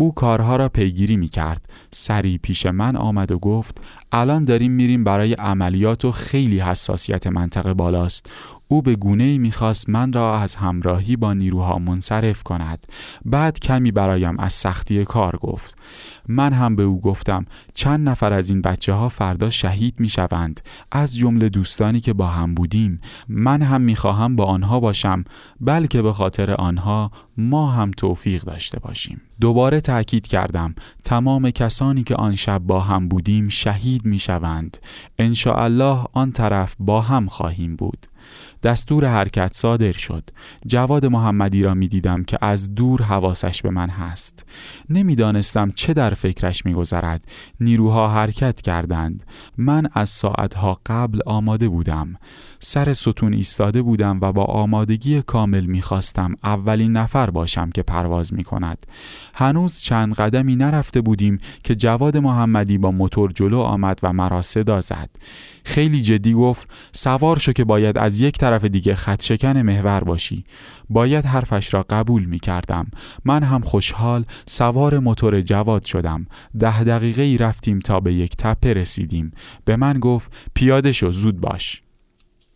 او 0.01 0.13
کارها 0.13 0.55
را 0.55 0.69
پیگیری 0.69 1.15
می 1.15 1.27
کرد 1.27 1.69
سری 1.91 2.37
پیش 2.37 2.65
من 2.65 2.95
آمد 2.95 3.31
و 3.31 3.39
گفت 3.39 3.77
الان 4.11 4.43
داریم 4.43 4.71
میریم 4.71 5.03
برای 5.03 5.33
عملیات 5.33 6.05
و 6.05 6.11
خیلی 6.11 6.59
حساسیت 6.59 7.27
منطقه 7.27 7.73
بالاست. 7.73 8.25
او 8.71 8.81
به 8.81 8.95
گونه 8.95 9.23
ای 9.23 9.37
می‌خواست 9.37 9.89
من 9.89 10.13
را 10.13 10.39
از 10.39 10.55
همراهی 10.55 11.15
با 11.15 11.33
نیروها 11.33 11.75
منصرف 11.79 12.43
کند. 12.43 12.87
بعد 13.25 13.59
کمی 13.59 13.91
برایم 13.91 14.39
از 14.39 14.53
سختی 14.53 15.05
کار 15.05 15.37
گفت. 15.37 15.75
من 16.27 16.53
هم 16.53 16.75
به 16.75 16.83
او 16.83 17.01
گفتم 17.01 17.45
چند 17.73 18.09
نفر 18.09 18.33
از 18.33 18.49
این 18.49 18.61
بچه 18.61 18.93
ها 18.93 19.09
فردا 19.09 19.49
شهید 19.49 19.99
می‌شوند. 19.99 20.59
از 20.91 21.15
جمله 21.15 21.49
دوستانی 21.49 21.99
که 21.99 22.13
با 22.13 22.27
هم 22.27 22.53
بودیم. 22.53 23.01
من 23.27 23.61
هم 23.61 23.81
می‌خواهم 23.81 24.35
با 24.35 24.45
آنها 24.45 24.79
باشم 24.79 25.23
بلکه 25.61 26.01
به 26.01 26.13
خاطر 26.13 26.51
آنها 26.51 27.11
ما 27.37 27.71
هم 27.71 27.91
توفیق 27.91 28.43
داشته 28.43 28.79
باشیم. 28.79 29.21
دوباره 29.41 29.81
تأکید 29.81 30.27
کردم 30.27 30.75
تمام 31.03 31.49
کسانی 31.49 32.03
که 32.03 32.15
آن 32.15 32.35
شب 32.35 32.59
با 32.59 32.79
هم 32.79 33.07
بودیم 33.07 33.49
شهید 33.49 34.05
می‌شوند. 34.05 34.77
الله 35.45 35.99
آن 36.13 36.31
طرف 36.31 36.75
با 36.79 37.01
هم 37.01 37.27
خواهیم 37.27 37.75
بود. 37.75 38.07
دستور 38.63 39.05
حرکت 39.05 39.53
صادر 39.53 39.91
شد. 39.91 40.29
جواد 40.65 41.05
محمدی 41.05 41.63
را 41.63 41.73
می 41.73 41.87
دیدم 41.87 42.23
که 42.23 42.37
از 42.41 42.75
دور 42.75 43.01
حواسش 43.01 43.61
به 43.61 43.69
من 43.69 43.89
هست. 43.89 44.45
نمی‌دانستم 44.89 45.71
چه 45.75 45.93
در 45.93 46.13
فکرش 46.13 46.65
میگذرد. 46.65 47.25
نیروها 47.59 48.09
حرکت 48.09 48.61
کردند. 48.61 49.23
من 49.57 49.87
از 49.93 50.09
ساعتها 50.09 50.81
قبل 50.85 51.19
آماده 51.25 51.69
بودم. 51.69 52.15
سر 52.63 52.93
ستون 52.93 53.33
ایستاده 53.33 53.81
بودم 53.81 54.19
و 54.21 54.31
با 54.31 54.43
آمادگی 54.43 55.21
کامل 55.21 55.65
می‌خواستم 55.65 56.35
اولین 56.43 56.91
نفر 56.91 57.29
باشم 57.29 57.69
که 57.69 57.83
پرواز 57.83 58.33
می 58.33 58.43
کند. 58.43 58.85
هنوز 59.33 59.79
چند 59.79 60.13
قدمی 60.13 60.55
نرفته 60.55 61.01
بودیم 61.01 61.37
که 61.63 61.75
جواد 61.75 62.17
محمدی 62.17 62.77
با 62.77 62.91
موتور 62.91 63.31
جلو 63.31 63.59
آمد 63.59 63.99
و 64.03 64.13
مرا 64.13 64.41
صدا 64.41 64.81
زد. 64.81 65.09
خیلی 65.63 66.01
جدی 66.01 66.33
گفت 66.33 66.69
سوار 66.91 67.39
شو 67.39 67.51
که 67.51 67.63
باید 67.63 67.97
از 67.97 68.21
یک 68.21 68.37
طرف 68.37 68.65
دیگه 68.65 68.95
خط 68.95 69.23
شکن 69.23 69.61
محور 69.61 70.03
باشی. 70.03 70.43
باید 70.89 71.25
حرفش 71.25 71.73
را 71.73 71.85
قبول 71.89 72.25
می 72.25 72.39
کردم. 72.39 72.87
من 73.25 73.43
هم 73.43 73.61
خوشحال 73.61 74.25
سوار 74.45 74.99
موتور 74.99 75.41
جواد 75.41 75.85
شدم. 75.85 76.27
ده 76.59 76.83
دقیقه 76.83 77.21
ای 77.21 77.37
رفتیم 77.37 77.79
تا 77.79 77.99
به 77.99 78.13
یک 78.13 78.35
تپه 78.37 78.73
رسیدیم. 78.73 79.31
به 79.65 79.75
من 79.75 79.99
گفت 79.99 80.31
پیاده 80.53 80.91
شو 80.91 81.11
زود 81.11 81.41
باش. 81.41 81.81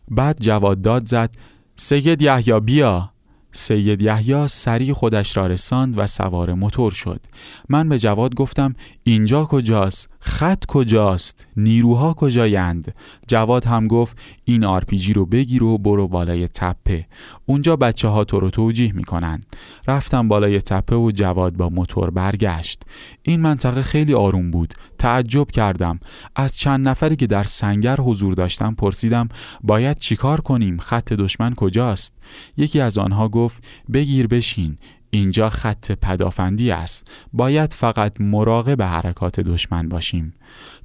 بعد 0.08 0.40
جواد 0.40 0.80
داد 0.80 1.06
زد 1.06 1.34
سید 1.76 2.22
یحیی 2.22 2.60
بیا. 2.60 3.10
سید 3.52 4.02
یحیی 4.02 4.48
سریع 4.48 4.92
خودش 4.92 5.36
را 5.36 5.46
رساند 5.46 5.98
و 5.98 6.06
سوار 6.06 6.54
موتور 6.54 6.92
شد. 6.92 7.20
من 7.68 7.88
به 7.88 7.98
جواد 7.98 8.34
گفتم 8.34 8.74
اینجا 9.02 9.44
کجاست؟ 9.44 10.08
خط 10.20 10.66
کجاست؟ 10.66 11.46
نیروها 11.56 12.14
کجایند؟ 12.14 12.94
جواد 13.28 13.64
هم 13.64 13.86
گفت 13.86 14.16
این 14.44 14.64
آرپیجی 14.64 15.12
رو 15.12 15.26
بگیر 15.26 15.62
و 15.62 15.78
برو 15.78 16.08
بالای 16.08 16.48
تپه. 16.48 17.06
اونجا 17.46 17.76
بچه 17.76 18.08
ها 18.08 18.24
تو 18.24 18.40
رو 18.40 18.50
توجیه 18.50 18.92
می‌کنن. 18.92 19.40
رفتم 19.88 20.28
بالای 20.28 20.60
تپه 20.60 20.96
و 20.96 21.10
جواد 21.14 21.56
با 21.56 21.68
موتور 21.68 22.10
برگشت. 22.10 22.82
این 23.22 23.40
منطقه 23.40 23.82
خیلی 23.82 24.14
آروم 24.14 24.50
بود. 24.50 24.74
تعجب 24.98 25.50
کردم. 25.50 26.00
از 26.36 26.58
چند 26.58 26.88
نفری 26.88 27.16
که 27.16 27.26
در 27.26 27.44
سنگر 27.44 27.96
حضور 27.96 28.34
داشتن 28.34 28.74
پرسیدم 28.74 29.28
باید 29.62 29.98
چیکار 29.98 30.40
کنیم؟ 30.40 30.78
خط 30.78 31.12
دشمن 31.12 31.54
کجاست؟ 31.54 32.14
یکی 32.56 32.80
از 32.80 32.98
آنها 32.98 33.28
گفت 33.28 33.64
بگیر 33.92 34.26
بشین. 34.26 34.78
اینجا 35.10 35.50
خط 35.50 35.92
پدافندی 35.92 36.70
است. 36.70 37.06
باید 37.32 37.72
فقط 37.72 38.20
مراقب 38.20 38.82
حرکات 38.82 39.40
دشمن 39.40 39.88
باشیم. 39.88 40.34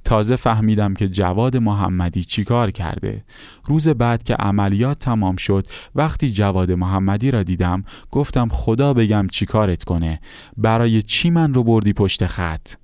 تازه 0.04 0.36
فهمیدم 0.36 0.94
که 0.94 1.08
جواد 1.08 1.56
محمدی 1.56 2.24
چیکار 2.24 2.70
کرده. 2.70 3.24
روز 3.64 3.88
بعد 3.88 4.22
که 4.22 4.34
عملیات 4.34 4.98
تمام 4.98 5.36
شد 5.36 5.66
وقتی 5.94 6.30
جواد 6.30 6.72
محمدی 6.72 7.30
را 7.30 7.42
دیدم 7.42 7.84
گفتم 8.10 8.48
خدا 8.48 8.94
بگم 8.94 9.26
چیکارت 9.30 9.84
کنه. 9.84 10.20
برای 10.56 11.02
چی 11.02 11.30
من 11.30 11.54
رو 11.54 11.64
بردی 11.64 11.92
پشت 11.92 12.26
خط؟ 12.26 12.74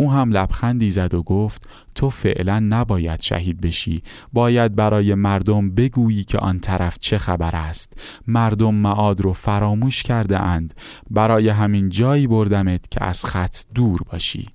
او 0.00 0.12
هم 0.12 0.32
لبخندی 0.32 0.90
زد 0.90 1.14
و 1.14 1.22
گفت 1.22 1.68
تو 1.94 2.10
فعلا 2.10 2.58
نباید 2.58 3.22
شهید 3.22 3.60
بشی. 3.60 4.02
باید 4.32 4.74
برای 4.74 5.14
مردم 5.14 5.70
بگویی 5.70 6.24
که 6.24 6.38
آن 6.38 6.58
طرف 6.58 6.98
چه 6.98 7.18
خبر 7.18 7.56
است. 7.56 7.92
مردم 8.26 8.74
معاد 8.74 9.20
رو 9.20 9.32
فراموش 9.32 10.02
کرده 10.02 10.40
اند. 10.40 10.74
برای 11.10 11.48
همین 11.48 11.88
جایی 11.88 12.26
بردمت 12.26 12.90
که 12.90 13.04
از 13.04 13.24
خط 13.24 13.56
دور 13.74 14.00
باشی. 14.10 14.48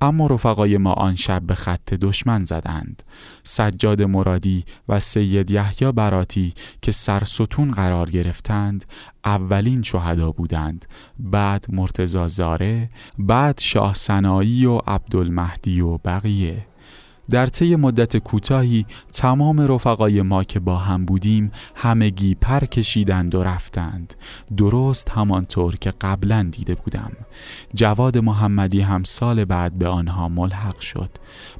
اما 0.00 0.26
رفقای 0.26 0.76
ما 0.76 0.92
آن 0.92 1.14
شب 1.14 1.42
به 1.42 1.54
خط 1.54 1.94
دشمن 1.94 2.44
زدند. 2.44 3.02
سجاد 3.42 4.02
مرادی 4.02 4.64
و 4.88 5.00
سید 5.00 5.50
یحیی 5.50 5.92
براتی 5.92 6.54
که 6.82 6.92
سرستون 6.92 7.70
قرار 7.70 8.10
گرفتند 8.10 8.84
اولین 9.24 9.82
شهدا 9.82 10.32
بودند. 10.32 10.84
بعد 11.18 11.66
مرتزا 11.68 12.28
زاره 12.28 12.88
بعد 13.18 13.60
شاه 13.60 13.94
سنایی 13.94 14.66
و 14.66 14.76
عبدالمهدی 14.86 15.80
و 15.80 15.98
بقیه. 15.98 16.69
در 17.30 17.46
طی 17.46 17.76
مدت 17.76 18.16
کوتاهی 18.16 18.86
تمام 19.12 19.60
رفقای 19.60 20.22
ما 20.22 20.44
که 20.44 20.60
با 20.60 20.76
هم 20.76 21.04
بودیم 21.04 21.52
همگی 21.74 22.34
پر 22.34 22.64
کشیدند 22.64 23.34
و 23.34 23.42
رفتند. 23.42 24.14
درست 24.56 25.10
همانطور 25.10 25.76
که 25.76 25.92
قبلا 26.00 26.48
دیده 26.52 26.74
بودم. 26.74 27.12
جواد 27.74 28.18
محمدی 28.18 28.80
هم 28.80 29.04
سال 29.04 29.44
بعد 29.44 29.72
به 29.72 29.88
آنها 29.88 30.28
ملحق 30.28 30.80
شد. 30.80 31.10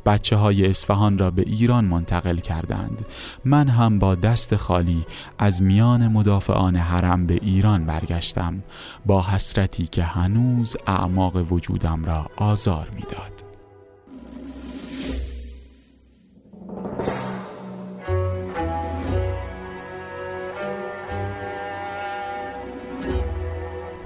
بچه 0.06 0.36
های 0.36 0.66
اصفهان 0.66 1.18
را 1.18 1.30
به 1.30 1.42
ایران 1.42 1.84
منتقل 1.84 2.36
کردند. 2.36 3.06
من 3.44 3.68
هم 3.68 3.98
با 3.98 4.14
دست 4.14 4.56
خالی 4.56 5.04
از 5.38 5.62
میان 5.62 6.08
مدافعان 6.08 6.76
حرم 6.76 7.26
به 7.26 7.34
ایران 7.34 7.86
برگشتم 7.86 8.62
با 9.06 9.22
حسرتی 9.22 9.86
که 9.86 10.02
هنوز 10.02 10.76
اعماق 10.86 11.52
وجودم 11.52 12.04
را 12.04 12.26
آزار 12.36 12.88
می‌داد. 12.94 13.19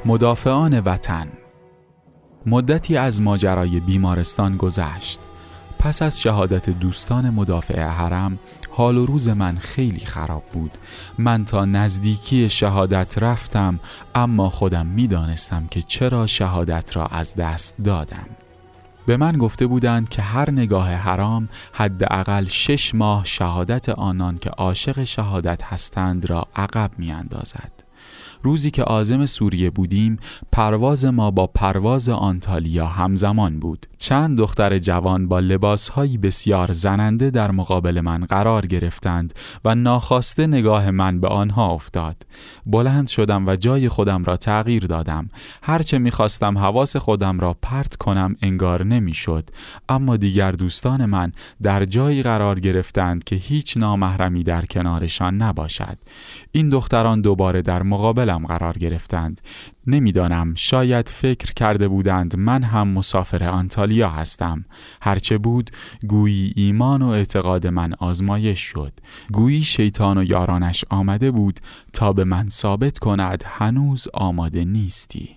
مدافعان 0.06 0.80
وطن. 0.80 1.28
مدتی 2.46 2.96
از 2.96 3.22
ماجرای 3.22 3.80
بیمارستان 3.80 4.56
گذشت. 4.56 5.20
پس 5.78 6.02
از 6.02 6.22
شهادت 6.22 6.70
دوستان 6.70 7.30
مدافع 7.30 7.82
حرم 7.82 8.38
حال 8.70 8.96
و 8.96 9.06
روز 9.06 9.28
من 9.28 9.56
خیلی 9.56 10.00
خراب 10.00 10.42
بود. 10.52 10.70
من 11.18 11.44
تا 11.44 11.64
نزدیکی 11.64 12.50
شهادت 12.50 13.18
رفتم 13.18 13.80
اما 14.14 14.48
خودم 14.48 14.86
می‌دانستم 14.86 15.66
که 15.70 15.82
چرا 15.82 16.26
شهادت 16.26 16.96
را 16.96 17.06
از 17.06 17.34
دست 17.34 17.74
دادم. 17.84 18.26
به 19.06 19.16
من 19.16 19.32
گفته 19.32 19.66
بودند 19.66 20.08
که 20.08 20.22
هر 20.22 20.50
نگاه 20.50 20.92
حرام 20.92 21.48
حداقل 21.72 22.44
شش 22.46 22.94
ماه 22.94 23.24
شهادت 23.24 23.88
آنان 23.88 24.38
که 24.38 24.50
عاشق 24.50 25.04
شهادت 25.04 25.62
هستند 25.62 26.30
را 26.30 26.46
عقب 26.56 26.90
می 26.98 27.12
اندازد. 27.12 27.73
روزی 28.44 28.70
که 28.70 28.84
آزم 28.84 29.26
سوریه 29.26 29.70
بودیم 29.70 30.18
پرواز 30.52 31.04
ما 31.04 31.30
با 31.30 31.46
پرواز 31.46 32.08
آنتالیا 32.08 32.86
همزمان 32.86 33.60
بود. 33.60 33.86
چند 33.98 34.38
دختر 34.38 34.78
جوان 34.78 35.28
با 35.28 35.40
لباسهایی 35.40 36.18
بسیار 36.18 36.72
زننده 36.72 37.30
در 37.30 37.50
مقابل 37.50 38.00
من 38.00 38.20
قرار 38.24 38.66
گرفتند 38.66 39.32
و 39.64 39.74
ناخواسته 39.74 40.46
نگاه 40.46 40.90
من 40.90 41.20
به 41.20 41.28
آنها 41.28 41.70
افتاد. 41.70 42.16
بلند 42.66 43.08
شدم 43.08 43.46
و 43.46 43.56
جای 43.56 43.88
خودم 43.88 44.24
را 44.24 44.36
تغییر 44.36 44.86
دادم. 44.86 45.28
هرچه 45.62 45.98
می‌خواستم 45.98 46.58
حواس 46.58 46.96
خودم 46.96 47.40
را 47.40 47.56
پرت 47.62 47.96
کنم 47.96 48.36
انگار 48.42 48.84
نمی‌شد. 48.84 49.50
اما 49.88 50.16
دیگر 50.16 50.52
دوستان 50.52 51.04
من 51.04 51.32
در 51.62 51.84
جایی 51.84 52.22
قرار 52.22 52.60
گرفتند 52.60 53.24
که 53.24 53.36
هیچ 53.36 53.76
نامحرمی 53.76 54.42
در 54.42 54.66
کنارشان 54.66 55.42
نباشد. 55.42 55.98
این 56.52 56.68
دختران 56.68 57.20
دوباره 57.20 57.62
در 57.62 57.82
مقابلم 58.38 58.46
قرار 58.46 58.78
گرفتند. 58.78 59.40
نمی‌دانم 59.86 60.54
شاید 60.54 61.08
فکر 61.08 61.52
کرده 61.52 61.88
بودند 61.88 62.36
من 62.36 62.62
هم 62.62 62.88
مسافر 62.88 63.44
آنتالیا 63.48 64.10
هستم. 64.10 64.64
هرچه 65.02 65.38
بود 65.38 65.70
گویی 66.08 66.52
ایمان 66.56 67.02
و 67.02 67.08
اعتقاد 67.08 67.66
من 67.66 67.94
آزمایش 67.98 68.60
شد. 68.60 68.92
گویی 69.32 69.64
شیطان 69.64 70.18
و 70.18 70.24
یارانش 70.24 70.84
آمده 70.90 71.30
بود 71.30 71.60
تا 71.92 72.12
به 72.12 72.24
من 72.24 72.48
ثابت 72.48 72.98
کند 72.98 73.44
هنوز 73.46 74.08
آماده 74.14 74.64
نیستی. 74.64 75.28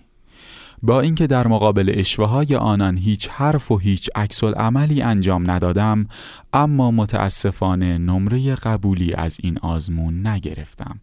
با 0.84 1.02
اینکه 1.02 1.28
در 1.28 1.48
مقابل 1.48 1.92
اشوه 1.96 2.28
های 2.28 2.56
آنان 2.56 2.98
هیچ 2.98 3.30
حرف 3.30 3.72
و 3.72 3.78
هیچ 3.78 4.10
عکس 4.16 4.44
عملی 4.44 5.02
انجام 5.02 5.52
ندادم 5.52 6.08
اما 6.54 6.92
متاسفانه 6.92 7.98
نمره 7.98 8.56
قبولی 8.56 9.14
از 9.14 9.38
این 9.44 9.60
آزمون 9.60 10.28
نگرفتم. 10.28 11.00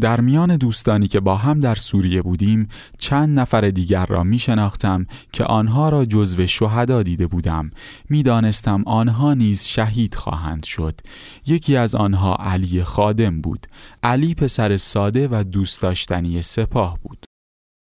در 0.00 0.20
میان 0.20 0.56
دوستانی 0.56 1.08
که 1.08 1.20
با 1.20 1.36
هم 1.36 1.60
در 1.60 1.74
سوریه 1.74 2.22
بودیم 2.22 2.68
چند 2.98 3.38
نفر 3.38 3.60
دیگر 3.70 4.06
را 4.06 4.22
می 4.22 4.38
شناختم 4.38 5.06
که 5.32 5.44
آنها 5.44 5.88
را 5.88 6.04
جزو 6.04 6.46
شهدا 6.46 7.02
دیده 7.02 7.26
بودم. 7.26 7.70
می‌دانستم 8.08 8.82
آنها 8.86 9.34
نیز 9.34 9.64
شهید 9.64 10.14
خواهند 10.14 10.64
شد. 10.64 11.00
یکی 11.46 11.76
از 11.76 11.94
آنها 11.94 12.34
علی 12.34 12.84
خادم 12.84 13.40
بود. 13.40 13.66
علی 14.02 14.34
پسر 14.34 14.76
ساده 14.76 15.28
و 15.30 15.44
دوست 15.44 15.82
داشتنی 15.82 16.42
سپاه 16.42 16.98
بود. 17.02 17.24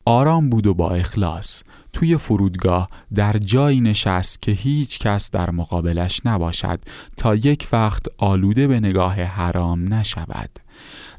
آرام 0.06 0.50
بود 0.50 0.68
و 0.68 0.74
با 0.74 0.90
اخلاص. 0.90 1.64
توی 1.94 2.18
فرودگاه 2.18 2.88
در 3.16 3.38
جایی 3.38 3.82
نشست 3.82 4.42
که 4.42 4.52
هیچ 4.52 5.00
کس 5.00 5.32
در 5.32 5.52
مقابلش 5.52 6.22
نباشد 6.26 6.80
تا 7.18 7.36
یک 7.36 7.68
وقت 7.72 8.06
آلوده 8.18 8.68
به 8.68 8.80
نگاه 8.80 9.14
حرام 9.14 9.94
نشود. 9.94 10.63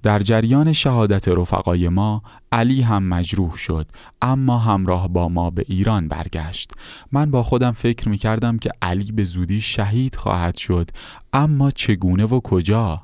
در 0.05 0.19
جریان 0.19 0.73
شهادت 0.73 1.29
رفقای 1.29 1.88
ما 1.88 2.23
علی 2.53 2.83
هم 2.83 3.03
مجروح 3.03 3.57
شد 3.57 3.87
اما 4.23 4.59
همراه 4.59 5.09
با 5.09 5.29
ما 5.29 5.51
به 5.51 5.64
ایران 5.69 6.09
برگشت. 6.09 6.73
من 7.12 7.31
با 7.31 7.43
خودم 7.43 7.71
فکر 7.71 8.09
می 8.09 8.19
کردم 8.19 8.59
که 8.59 8.71
علی 8.83 9.12
به 9.12 9.25
زودی 9.25 9.61
شهید 9.61 10.14
خواهد 10.17 10.57
شد 10.57 10.90
اما 11.33 11.71
چگونه 11.71 12.25
و 12.25 12.40
کجا؟ 12.40 13.01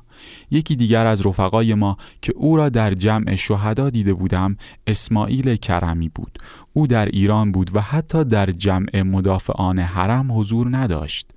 یکی 0.51 0.75
دیگر 0.75 1.05
از 1.05 1.25
رفقای 1.25 1.73
ما 1.73 1.97
که 2.21 2.33
او 2.35 2.57
را 2.57 2.69
در 2.69 2.93
جمع 2.93 3.35
شهدا 3.35 3.89
دیده 3.89 4.13
بودم 4.13 4.57
اسماعیل 4.87 5.55
کرمی 5.55 6.09
بود. 6.09 6.37
او 6.73 6.87
در 6.87 7.05
ایران 7.05 7.51
بود 7.51 7.71
و 7.75 7.81
حتی 7.81 8.23
در 8.23 8.51
جمع 8.51 9.01
مدافعان 9.01 9.79
حرم 9.79 10.39
حضور 10.39 10.77
نداشت. 10.77 11.27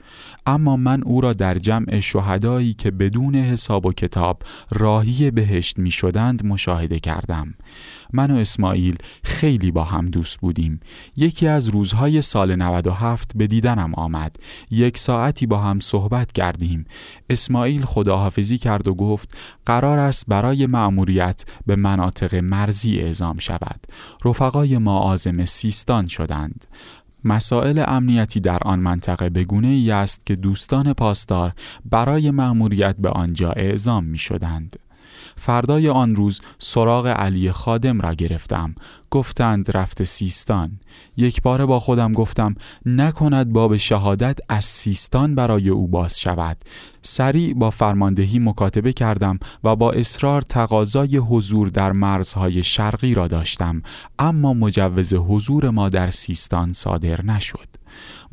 اما 0.46 0.76
من 0.76 1.02
او 1.02 1.20
را 1.20 1.32
در 1.32 1.58
جمع 1.58 2.00
شهدایی 2.00 2.74
که 2.74 2.90
بدون 2.90 3.34
حساب 3.34 3.86
و 3.86 3.92
کتاب 3.92 4.42
راهی 4.70 5.30
بهشت 5.30 5.78
می 5.78 5.90
شدند 5.90 6.46
مشاهده 6.46 6.98
کردم. 6.98 7.54
من 8.12 8.30
و 8.30 8.36
اسماعیل 8.36 8.96
خیلی 9.24 9.70
با 9.70 9.84
هم 9.84 10.06
دوست 10.06 10.40
بودیم. 10.40 10.80
یکی 11.16 11.48
از 11.48 11.68
روزهای 11.68 12.22
سال 12.22 12.56
97 12.56 13.32
به 13.34 13.46
دیدنم 13.46 13.94
آمد. 13.94 14.36
یک 14.70 14.98
ساعتی 14.98 15.46
با 15.46 15.58
هم 15.58 15.80
صحبت 15.80 16.32
کردیم. 16.32 16.84
اسماعیل 17.30 17.84
خداحافظی 17.84 18.58
کرد 18.58 18.88
و 18.88 18.94
گفت 18.94 19.36
قرار 19.66 19.98
است 19.98 20.24
برای 20.28 20.66
مأموریت 20.66 21.44
به 21.66 21.76
مناطق 21.76 22.34
مرزی 22.34 22.98
اعزام 22.98 23.38
شود. 23.38 23.86
رفقای 24.24 24.78
ما 24.78 24.98
آزم 24.98 25.44
سیستان 25.44 26.08
شدند. 26.08 26.66
مسائل 27.24 27.84
امنیتی 27.86 28.40
در 28.40 28.58
آن 28.62 28.78
منطقه 28.80 29.28
به 29.28 29.44
گونه 29.44 29.68
ای 29.68 29.90
است 29.90 30.26
که 30.26 30.36
دوستان 30.36 30.92
پاسدار 30.92 31.52
برای 31.84 32.30
مأموریت 32.30 32.96
به 32.98 33.08
آنجا 33.10 33.52
اعزام 33.52 34.04
می 34.04 34.18
شدند. 34.18 34.76
فردای 35.36 35.88
آن 35.88 36.16
روز 36.16 36.40
سراغ 36.58 37.06
علی 37.06 37.52
خادم 37.52 38.00
را 38.00 38.14
گرفتم. 38.14 38.74
گفتند 39.10 39.76
رفت 39.76 40.04
سیستان. 40.04 40.80
یک 41.16 41.42
بار 41.42 41.66
با 41.66 41.80
خودم 41.80 42.12
گفتم 42.12 42.54
نکند 42.86 43.52
باب 43.52 43.76
شهادت 43.76 44.38
از 44.48 44.64
سیستان 44.64 45.34
برای 45.34 45.68
او 45.68 45.88
باز 45.88 46.20
شود. 46.20 46.56
سریع 47.02 47.54
با 47.54 47.70
فرماندهی 47.70 48.38
مکاتبه 48.38 48.92
کردم 48.92 49.38
و 49.64 49.76
با 49.76 49.92
اصرار 49.92 50.42
تقاضای 50.42 51.16
حضور 51.16 51.68
در 51.68 51.92
مرزهای 51.92 52.62
شرقی 52.62 53.14
را 53.14 53.28
داشتم 53.28 53.82
اما 54.18 54.54
مجوز 54.54 55.14
حضور 55.14 55.70
ما 55.70 55.88
در 55.88 56.10
سیستان 56.10 56.72
صادر 56.72 57.24
نشد. 57.24 57.83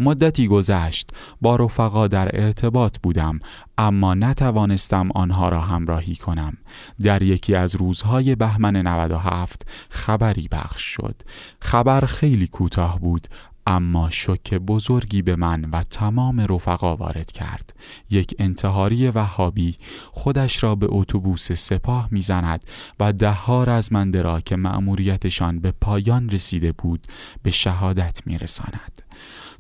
مدتی 0.02 0.48
گذشت 0.48 1.10
با 1.42 1.56
رفقا 1.56 2.08
در 2.08 2.44
ارتباط 2.44 2.98
بودم 3.04 3.40
اما 3.78 4.14
نتوانستم 4.14 5.10
آنها 5.16 5.50
را 5.50 5.62
همراهی 5.62 6.16
کنم. 6.16 6.58
در 7.02 7.24
یکی 7.24 7.56
از 7.56 7.76
روزهای 7.76 8.36
بهمن 8.36 8.76
97 8.76 9.68
خبری 9.90 10.48
بخش 10.52 10.84
شد. 10.84 11.22
خبر 11.60 12.06
خیلی 12.06 12.48
کوتاه 12.48 13.00
بود 13.00 13.28
اما 13.68 14.10
شک 14.10 14.54
بزرگی 14.54 15.22
به 15.22 15.36
من 15.36 15.66
و 15.72 15.84
تمام 15.84 16.40
رفقا 16.40 16.96
وارد 16.96 17.32
کرد. 17.32 17.74
یک 18.10 18.36
انتحاری 18.40 19.10
وهابی 19.10 19.76
خودش 20.12 20.64
را 20.64 20.76
به 20.76 20.88
اتوبوس 20.90 21.52
سپاه 21.52 22.08
می‌زند 22.12 22.66
و 23.00 23.14
دهها 23.14 23.64
رزمنده 23.64 24.22
را 24.22 24.42
که 24.42 24.56
مأموریتشان 24.56 25.60
به 25.60 25.72
پایان 25.72 26.30
رسیده 26.30 26.72
بود 26.72 27.08
به 27.44 27.52
شهادت 27.52 28.22
میرساند. 28.26 29.01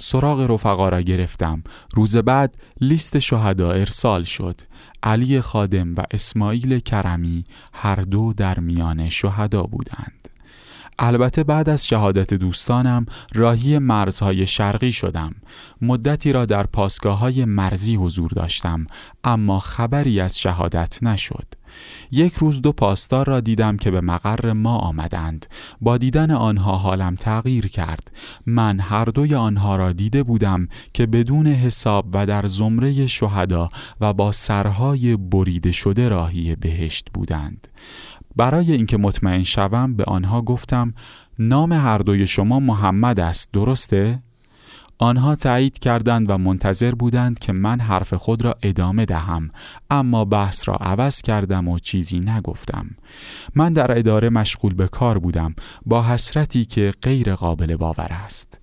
سراغ 0.01 0.51
رفقا 0.51 0.89
را 0.89 1.01
گرفتم. 1.01 1.63
روز 1.95 2.17
بعد 2.17 2.57
لیست 2.81 3.19
شهدا 3.19 3.71
ارسال 3.71 4.23
شد. 4.23 4.61
علی 5.03 5.41
خادم 5.41 5.95
و 5.95 6.03
اسماعیل 6.11 6.79
کرمی 6.79 7.43
هر 7.73 7.95
دو 7.95 8.33
در 8.33 8.59
میان 8.59 9.09
شهدا 9.09 9.63
بودند. 9.63 10.30
البته 11.03 11.43
بعد 11.43 11.69
از 11.69 11.87
شهادت 11.87 12.33
دوستانم 12.33 13.05
راهی 13.33 13.79
مرزهای 13.79 14.47
شرقی 14.47 14.91
شدم. 14.91 15.35
مدتی 15.81 16.31
را 16.31 16.45
در 16.45 16.63
پاسگاه 16.63 17.17
های 17.17 17.45
مرزی 17.45 17.95
حضور 17.95 18.31
داشتم 18.31 18.87
اما 19.23 19.59
خبری 19.59 20.19
از 20.19 20.39
شهادت 20.39 21.03
نشد. 21.03 21.47
یک 22.11 22.33
روز 22.33 22.61
دو 22.61 22.71
پاسدار 22.71 23.27
را 23.27 23.39
دیدم 23.39 23.77
که 23.77 23.91
به 23.91 24.01
مقر 24.01 24.53
ما 24.53 24.77
آمدند. 24.77 25.45
با 25.81 25.97
دیدن 25.97 26.31
آنها 26.31 26.77
حالم 26.77 27.15
تغییر 27.15 27.67
کرد. 27.67 28.11
من 28.45 28.79
هر 28.79 29.05
دوی 29.05 29.35
آنها 29.35 29.75
را 29.75 29.91
دیده 29.91 30.23
بودم 30.23 30.67
که 30.93 31.05
بدون 31.05 31.47
حساب 31.47 32.05
و 32.13 32.25
در 32.25 32.47
زمره 32.47 33.07
شهدا 33.07 33.69
و 34.01 34.13
با 34.13 34.31
سرهای 34.31 35.15
بریده 35.15 35.71
شده 35.71 36.09
راهی 36.09 36.55
بهشت 36.55 37.07
بودند. 37.13 37.67
برای 38.35 38.71
اینکه 38.71 38.97
مطمئن 38.97 39.43
شوم 39.43 39.95
به 39.95 40.03
آنها 40.03 40.41
گفتم 40.41 40.93
نام 41.39 41.73
هر 41.73 41.97
دوی 41.97 42.27
شما 42.27 42.59
محمد 42.59 43.19
است 43.19 43.49
درسته؟ 43.53 44.19
آنها 45.01 45.35
تایید 45.35 45.79
کردند 45.79 46.29
و 46.29 46.37
منتظر 46.37 46.91
بودند 46.91 47.39
که 47.39 47.53
من 47.53 47.79
حرف 47.79 48.13
خود 48.13 48.41
را 48.41 48.55
ادامه 48.63 49.05
دهم 49.05 49.51
اما 49.89 50.25
بحث 50.25 50.67
را 50.67 50.75
عوض 50.75 51.21
کردم 51.21 51.67
و 51.67 51.79
چیزی 51.79 52.19
نگفتم 52.19 52.85
من 53.55 53.71
در 53.73 53.97
اداره 53.97 54.29
مشغول 54.29 54.73
به 54.73 54.87
کار 54.87 55.19
بودم 55.19 55.55
با 55.85 56.03
حسرتی 56.03 56.65
که 56.65 56.93
غیر 57.01 57.35
قابل 57.35 57.75
باور 57.75 58.07
است 58.09 58.60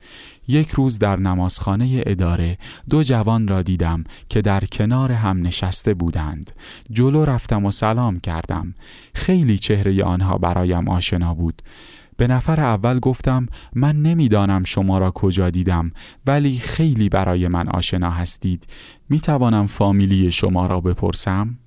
یک 0.49 0.71
روز 0.71 0.99
در 0.99 1.17
نمازخانه 1.17 2.03
اداره 2.07 2.57
دو 2.91 3.03
جوان 3.03 3.49
را 3.49 3.63
دیدم 3.63 4.05
که 4.29 4.43
در 4.43 4.65
کنار 4.65 5.13
هم 5.13 5.47
نشسته 5.47 5.95
بودند. 5.95 6.51
جلو 6.91 7.25
رفتم 7.25 7.65
و 7.65 7.71
سلام 7.71 8.21
کردم. 8.21 8.75
خیلی 9.15 9.59
چهره 9.59 10.05
آنها 10.05 10.39
برایم 10.39 10.89
آشنا 10.89 11.35
بود. 11.35 11.63
به 12.17 12.27
نفر 12.27 12.61
اول 12.61 12.99
گفتم 12.99 13.47
من 13.75 14.03
نمی‌دانم 14.03 14.65
شما 14.65 14.99
را 14.99 15.11
کجا 15.11 15.51
دیدم 15.51 15.93
ولی 16.27 16.59
خیلی 16.59 17.09
برای 17.09 17.49
من 17.49 17.69
آشنا 17.69 18.11
هستید. 18.11 18.67
می 19.09 19.21
توانم 19.21 19.67
فامیلی 19.67 20.31
شما 20.31 20.67
را 20.67 20.81
بپرسم؟ 20.81 21.59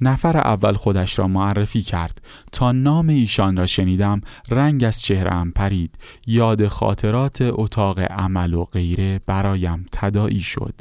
نفر 0.00 0.36
اول 0.36 0.72
خودش 0.72 1.18
را 1.18 1.28
معرفی 1.28 1.82
کرد. 1.82 2.20
تا 2.52 2.72
نام 2.72 3.08
ایشان 3.08 3.56
را 3.56 3.66
شنیدم 3.66 4.20
رنگ 4.50 4.84
از 4.84 5.02
چهرم 5.02 5.50
پرید. 5.50 5.98
یاد 6.26 6.68
خاطرات 6.68 7.38
اتاق 7.42 7.98
عمل 7.98 8.54
و 8.54 8.64
غیره 8.64 9.20
برایم 9.26 9.86
تدایی 9.92 10.40
شد. 10.40 10.74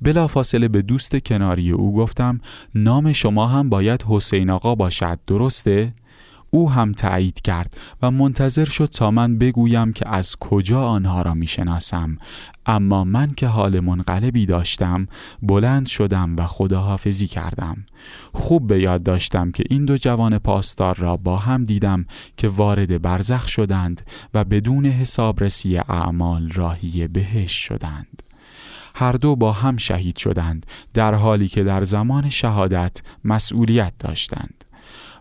بلافاصله 0.00 0.68
به 0.68 0.82
دوست 0.82 1.16
کناری 1.16 1.70
او 1.70 1.94
گفتم 1.94 2.40
نام 2.74 3.12
شما 3.12 3.46
هم 3.46 3.68
باید 3.68 4.04
حسین 4.08 4.50
آقا 4.50 4.74
باشد 4.74 5.18
درسته؟ 5.26 5.94
او 6.54 6.70
هم 6.70 6.92
تایید 6.92 7.40
کرد 7.40 7.76
و 8.02 8.10
منتظر 8.10 8.64
شد 8.64 8.86
تا 8.86 9.10
من 9.10 9.38
بگویم 9.38 9.92
که 9.92 10.08
از 10.08 10.36
کجا 10.36 10.86
آنها 10.86 11.22
را 11.22 11.34
می‌شناسم. 11.34 12.18
اما 12.66 13.04
من 13.04 13.34
که 13.34 13.46
حال 13.46 13.80
منقلبی 13.80 14.46
داشتم 14.46 15.06
بلند 15.42 15.86
شدم 15.86 16.36
و 16.36 16.46
خداحافظی 16.46 17.26
کردم. 17.26 17.84
خوب 18.32 18.66
به 18.66 18.80
یاد 18.80 19.02
داشتم 19.02 19.50
که 19.50 19.64
این 19.70 19.84
دو 19.84 19.96
جوان 19.96 20.38
پاسدار 20.38 20.96
را 20.96 21.16
با 21.16 21.36
هم 21.36 21.64
دیدم 21.64 22.06
که 22.36 22.48
وارد 22.48 23.02
برزخ 23.02 23.48
شدند 23.48 24.06
و 24.34 24.44
بدون 24.44 24.86
حسابرسی 24.86 25.78
اعمال 25.78 26.50
راهی 26.50 27.08
بهش 27.08 27.52
شدند. 27.52 28.22
هر 28.94 29.12
دو 29.12 29.36
با 29.36 29.52
هم 29.52 29.76
شهید 29.76 30.16
شدند 30.16 30.66
در 30.94 31.14
حالی 31.14 31.48
که 31.48 31.64
در 31.64 31.84
زمان 31.84 32.30
شهادت 32.30 33.02
مسئولیت 33.24 33.92
داشتند. 33.98 34.61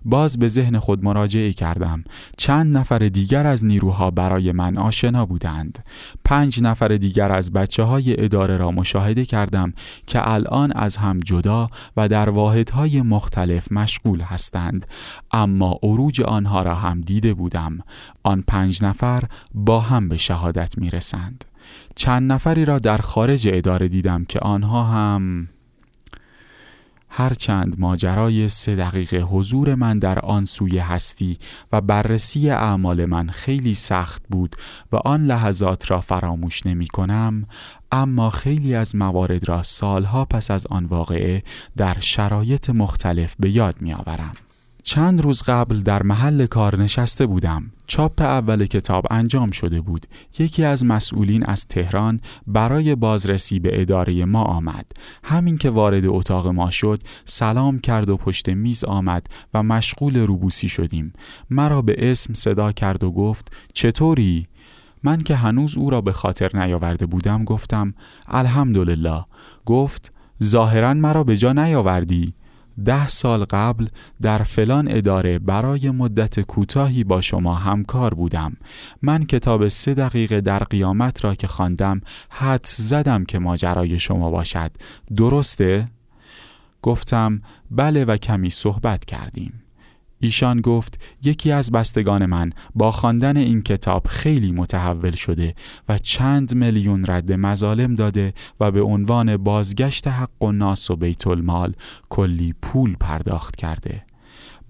باز 0.05 0.39
به 0.39 0.47
ذهن 0.47 0.79
خود 0.79 1.03
مراجعه 1.03 1.53
کردم. 1.53 2.03
چند 2.37 2.77
نفر 2.77 2.97
دیگر 2.99 3.47
از 3.47 3.65
نیروها 3.65 4.11
برای 4.11 4.51
من 4.51 4.77
آشنا 4.77 5.25
بودند. 5.25 5.85
پنج 6.25 6.61
نفر 6.61 6.87
دیگر 6.87 7.31
از 7.31 7.51
بچه 7.51 7.83
های 7.83 8.23
اداره 8.23 8.57
را 8.57 8.71
مشاهده 8.71 9.25
کردم 9.25 9.73
که 10.07 10.29
الان 10.29 10.71
از 10.71 10.97
هم 10.97 11.19
جدا 11.19 11.67
و 11.97 12.07
در 12.07 12.29
واحدهای 12.29 13.01
مختلف 13.01 13.71
مشغول 13.71 14.21
هستند. 14.21 14.87
اما 15.31 15.79
عروج 15.83 16.21
آنها 16.21 16.63
را 16.63 16.75
هم 16.75 17.01
دیده 17.01 17.33
بودم. 17.33 17.79
آن 18.23 18.43
پنج 18.47 18.83
نفر 18.83 19.23
با 19.53 19.79
هم 19.79 20.09
به 20.09 20.17
شهادت 20.17 20.77
می 20.77 20.89
رسند 20.89 21.45
چند 21.95 22.31
نفری 22.31 22.65
را 22.65 22.79
در 22.79 22.97
خارج 22.97 23.47
اداره 23.51 23.87
دیدم 23.87 24.25
که 24.25 24.39
آنها 24.39 24.83
هم 24.83 25.47
هرچند 27.13 27.75
ماجرای 27.79 28.49
سه 28.49 28.75
دقیقه 28.75 29.17
حضور 29.17 29.75
من 29.75 29.99
در 29.99 30.19
آن 30.19 30.45
سوی 30.45 30.77
هستی 30.77 31.37
و 31.71 31.81
بررسی 31.81 32.49
اعمال 32.49 33.05
من 33.05 33.29
خیلی 33.29 33.73
سخت 33.73 34.23
بود 34.29 34.55
و 34.91 34.95
آن 34.95 35.25
لحظات 35.25 35.91
را 35.91 36.01
فراموش 36.01 36.65
نمی 36.65 36.87
کنم 36.87 37.47
اما 37.91 38.29
خیلی 38.29 38.75
از 38.75 38.95
موارد 38.95 39.49
را 39.49 39.63
سالها 39.63 40.25
پس 40.25 40.51
از 40.51 40.67
آن 40.67 40.85
واقعه 40.85 41.43
در 41.77 41.99
شرایط 41.99 42.69
مختلف 42.69 43.35
به 43.39 43.49
یاد 43.49 43.81
می 43.81 43.93
آورم. 43.93 44.35
چند 44.83 45.21
روز 45.21 45.41
قبل 45.41 45.79
در 45.79 46.03
محل 46.03 46.45
کار 46.45 46.81
نشسته 46.81 47.25
بودم. 47.25 47.71
چاپ 47.87 48.21
اول 48.21 48.65
کتاب 48.65 49.05
انجام 49.11 49.51
شده 49.51 49.81
بود. 49.81 50.05
یکی 50.39 50.63
از 50.63 50.85
مسئولین 50.85 51.45
از 51.45 51.65
تهران 51.67 52.19
برای 52.47 52.95
بازرسی 52.95 53.59
به 53.59 53.81
اداره 53.81 54.25
ما 54.25 54.43
آمد. 54.43 54.91
همین 55.23 55.57
که 55.57 55.69
وارد 55.69 56.05
اتاق 56.05 56.47
ما 56.47 56.71
شد 56.71 57.01
سلام 57.25 57.79
کرد 57.79 58.09
و 58.09 58.17
پشت 58.17 58.49
میز 58.49 58.83
آمد 58.83 59.27
و 59.53 59.63
مشغول 59.63 60.17
روبوسی 60.17 60.67
شدیم. 60.67 61.13
مرا 61.49 61.81
به 61.81 62.11
اسم 62.11 62.33
صدا 62.33 62.71
کرد 62.71 63.03
و 63.03 63.11
گفت 63.11 63.55
چطوری؟ 63.73 64.45
من 65.03 65.17
که 65.17 65.35
هنوز 65.35 65.77
او 65.77 65.89
را 65.89 66.01
به 66.01 66.11
خاطر 66.11 66.63
نیاورده 66.63 67.05
بودم 67.05 67.43
گفتم 67.43 67.93
الحمدلله. 68.27 69.25
گفت 69.65 70.11
ظاهرا 70.43 70.93
مرا 70.93 71.23
به 71.23 71.37
جا 71.37 71.53
نیاوردی. 71.53 72.33
ده 72.85 73.07
سال 73.07 73.45
قبل 73.45 73.87
در 74.21 74.43
فلان 74.43 74.87
اداره 74.91 75.39
برای 75.39 75.89
مدت 75.89 76.39
کوتاهی 76.39 77.03
با 77.03 77.21
شما 77.21 77.55
همکار 77.55 78.13
بودم. 78.13 78.57
من 79.01 79.23
کتاب 79.23 79.67
سه 79.67 79.93
دقیقه 79.93 80.41
در 80.41 80.63
قیامت 80.63 81.23
را 81.25 81.35
که 81.35 81.47
خواندم 81.47 82.01
حد 82.29 82.65
زدم 82.65 83.25
که 83.25 83.39
ماجرای 83.39 83.99
شما 83.99 84.31
باشد. 84.31 84.71
درسته؟ 85.15 85.85
گفتم 86.81 87.41
بله 87.71 88.05
و 88.05 88.17
کمی 88.17 88.49
صحبت 88.49 89.05
کردیم. 89.05 89.60
ایشان 90.21 90.61
گفت 90.61 90.99
یکی 91.23 91.51
از 91.51 91.71
بستگان 91.71 92.25
من 92.25 92.49
با 92.75 92.91
خواندن 92.91 93.37
این 93.37 93.61
کتاب 93.61 94.07
خیلی 94.07 94.51
متحول 94.51 95.11
شده 95.11 95.55
و 95.89 95.97
چند 95.97 96.55
میلیون 96.55 97.05
رد 97.07 97.31
مظالم 97.31 97.95
داده 97.95 98.33
و 98.59 98.71
به 98.71 98.81
عنوان 98.81 99.37
بازگشت 99.37 100.07
حق 100.07 100.43
و 100.43 100.51
ناس 100.51 100.91
و 100.91 100.95
بیت 100.95 101.27
المال 101.27 101.73
کلی 102.09 102.53
پول 102.61 102.95
پرداخت 102.99 103.55
کرده. 103.55 104.03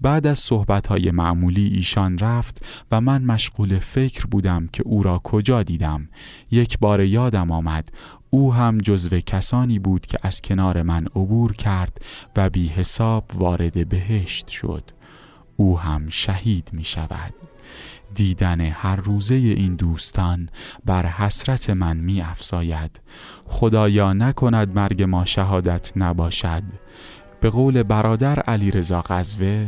بعد 0.00 0.26
از 0.26 0.38
صحبتهای 0.38 1.10
معمولی 1.10 1.66
ایشان 1.68 2.18
رفت 2.18 2.66
و 2.90 3.00
من 3.00 3.24
مشغول 3.24 3.78
فکر 3.78 4.26
بودم 4.26 4.68
که 4.72 4.82
او 4.86 5.02
را 5.02 5.20
کجا 5.24 5.62
دیدم. 5.62 6.08
یک 6.50 6.78
بار 6.78 7.04
یادم 7.04 7.50
آمد 7.50 7.88
او 8.30 8.54
هم 8.54 8.78
جزو 8.78 9.20
کسانی 9.20 9.78
بود 9.78 10.06
که 10.06 10.18
از 10.22 10.40
کنار 10.40 10.82
من 10.82 11.04
عبور 11.04 11.52
کرد 11.52 11.98
و 12.36 12.50
بی 12.50 12.68
حساب 12.68 13.24
وارد 13.34 13.88
بهشت 13.88 14.48
شد. 14.48 14.90
او 15.62 15.80
هم 15.80 16.08
شهید 16.08 16.70
می 16.72 16.84
شود 16.84 17.34
دیدن 18.14 18.60
هر 18.60 18.96
روزه 18.96 19.34
این 19.34 19.74
دوستان 19.74 20.48
بر 20.84 21.06
حسرت 21.06 21.70
من 21.70 21.96
می 21.96 22.20
افزاید 22.20 23.00
خدایا 23.46 24.12
نکند 24.12 24.76
مرگ 24.76 25.02
ما 25.02 25.24
شهادت 25.24 25.92
نباشد. 25.96 26.62
به 27.40 27.50
قول 27.50 27.82
برادر 27.82 28.40
علی 28.40 28.70
رضا 28.70 29.04
غزوه 29.08 29.66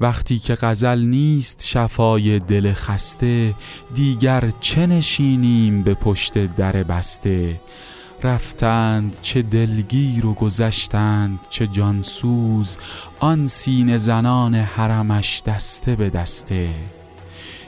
وقتی 0.00 0.38
که 0.38 0.54
غزل 0.54 1.00
نیست 1.00 1.68
شفای 1.68 2.38
دل 2.38 2.72
خسته 2.72 3.54
دیگر 3.94 4.50
چه 4.60 4.86
نشینیم 4.86 5.82
به 5.82 5.94
پشت 5.94 6.54
در 6.54 6.72
بسته؟ 6.72 7.60
رفتند 8.22 9.16
چه 9.22 9.42
دلگیر 9.42 10.26
و 10.26 10.34
گذشتند 10.34 11.38
چه 11.50 11.66
جانسوز 11.66 12.78
آن 13.20 13.46
سین 13.46 13.96
زنان 13.96 14.54
حرمش 14.54 15.42
دسته 15.46 15.96
به 15.96 16.10
دسته. 16.10 16.70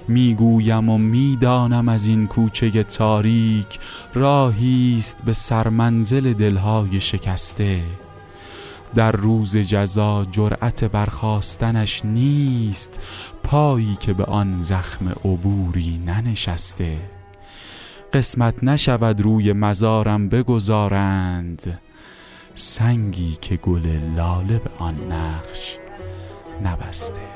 می‌گویم 0.08 0.88
و 0.88 0.98
می‌دانم 0.98 1.88
از 1.88 2.06
این 2.06 2.26
کوچه 2.26 2.82
تاریک 2.82 3.78
راهیست 4.14 5.16
به 5.24 5.32
سرمنزل 5.32 6.32
دلهای 6.32 7.00
شکسته. 7.00 7.82
در 8.94 9.12
روز 9.12 9.56
جزا 9.56 10.26
جرأت 10.30 10.84
برخواستنش 10.84 12.04
نیست 12.04 12.98
پایی 13.42 13.96
که 14.00 14.12
به 14.12 14.24
آن 14.24 14.62
زخم 14.62 15.08
عبوری 15.08 15.98
ننشسته. 15.98 17.13
قسمت 18.14 18.64
نشود 18.64 19.20
روی 19.20 19.52
مزارم 19.52 20.28
بگذارند. 20.28 21.80
سنگی 22.54 23.38
که 23.40 23.56
گل 23.56 23.86
لاله 24.16 24.58
به 24.58 24.70
آن 24.78 25.12
نقش 25.12 25.78
نبسته. 26.64 27.33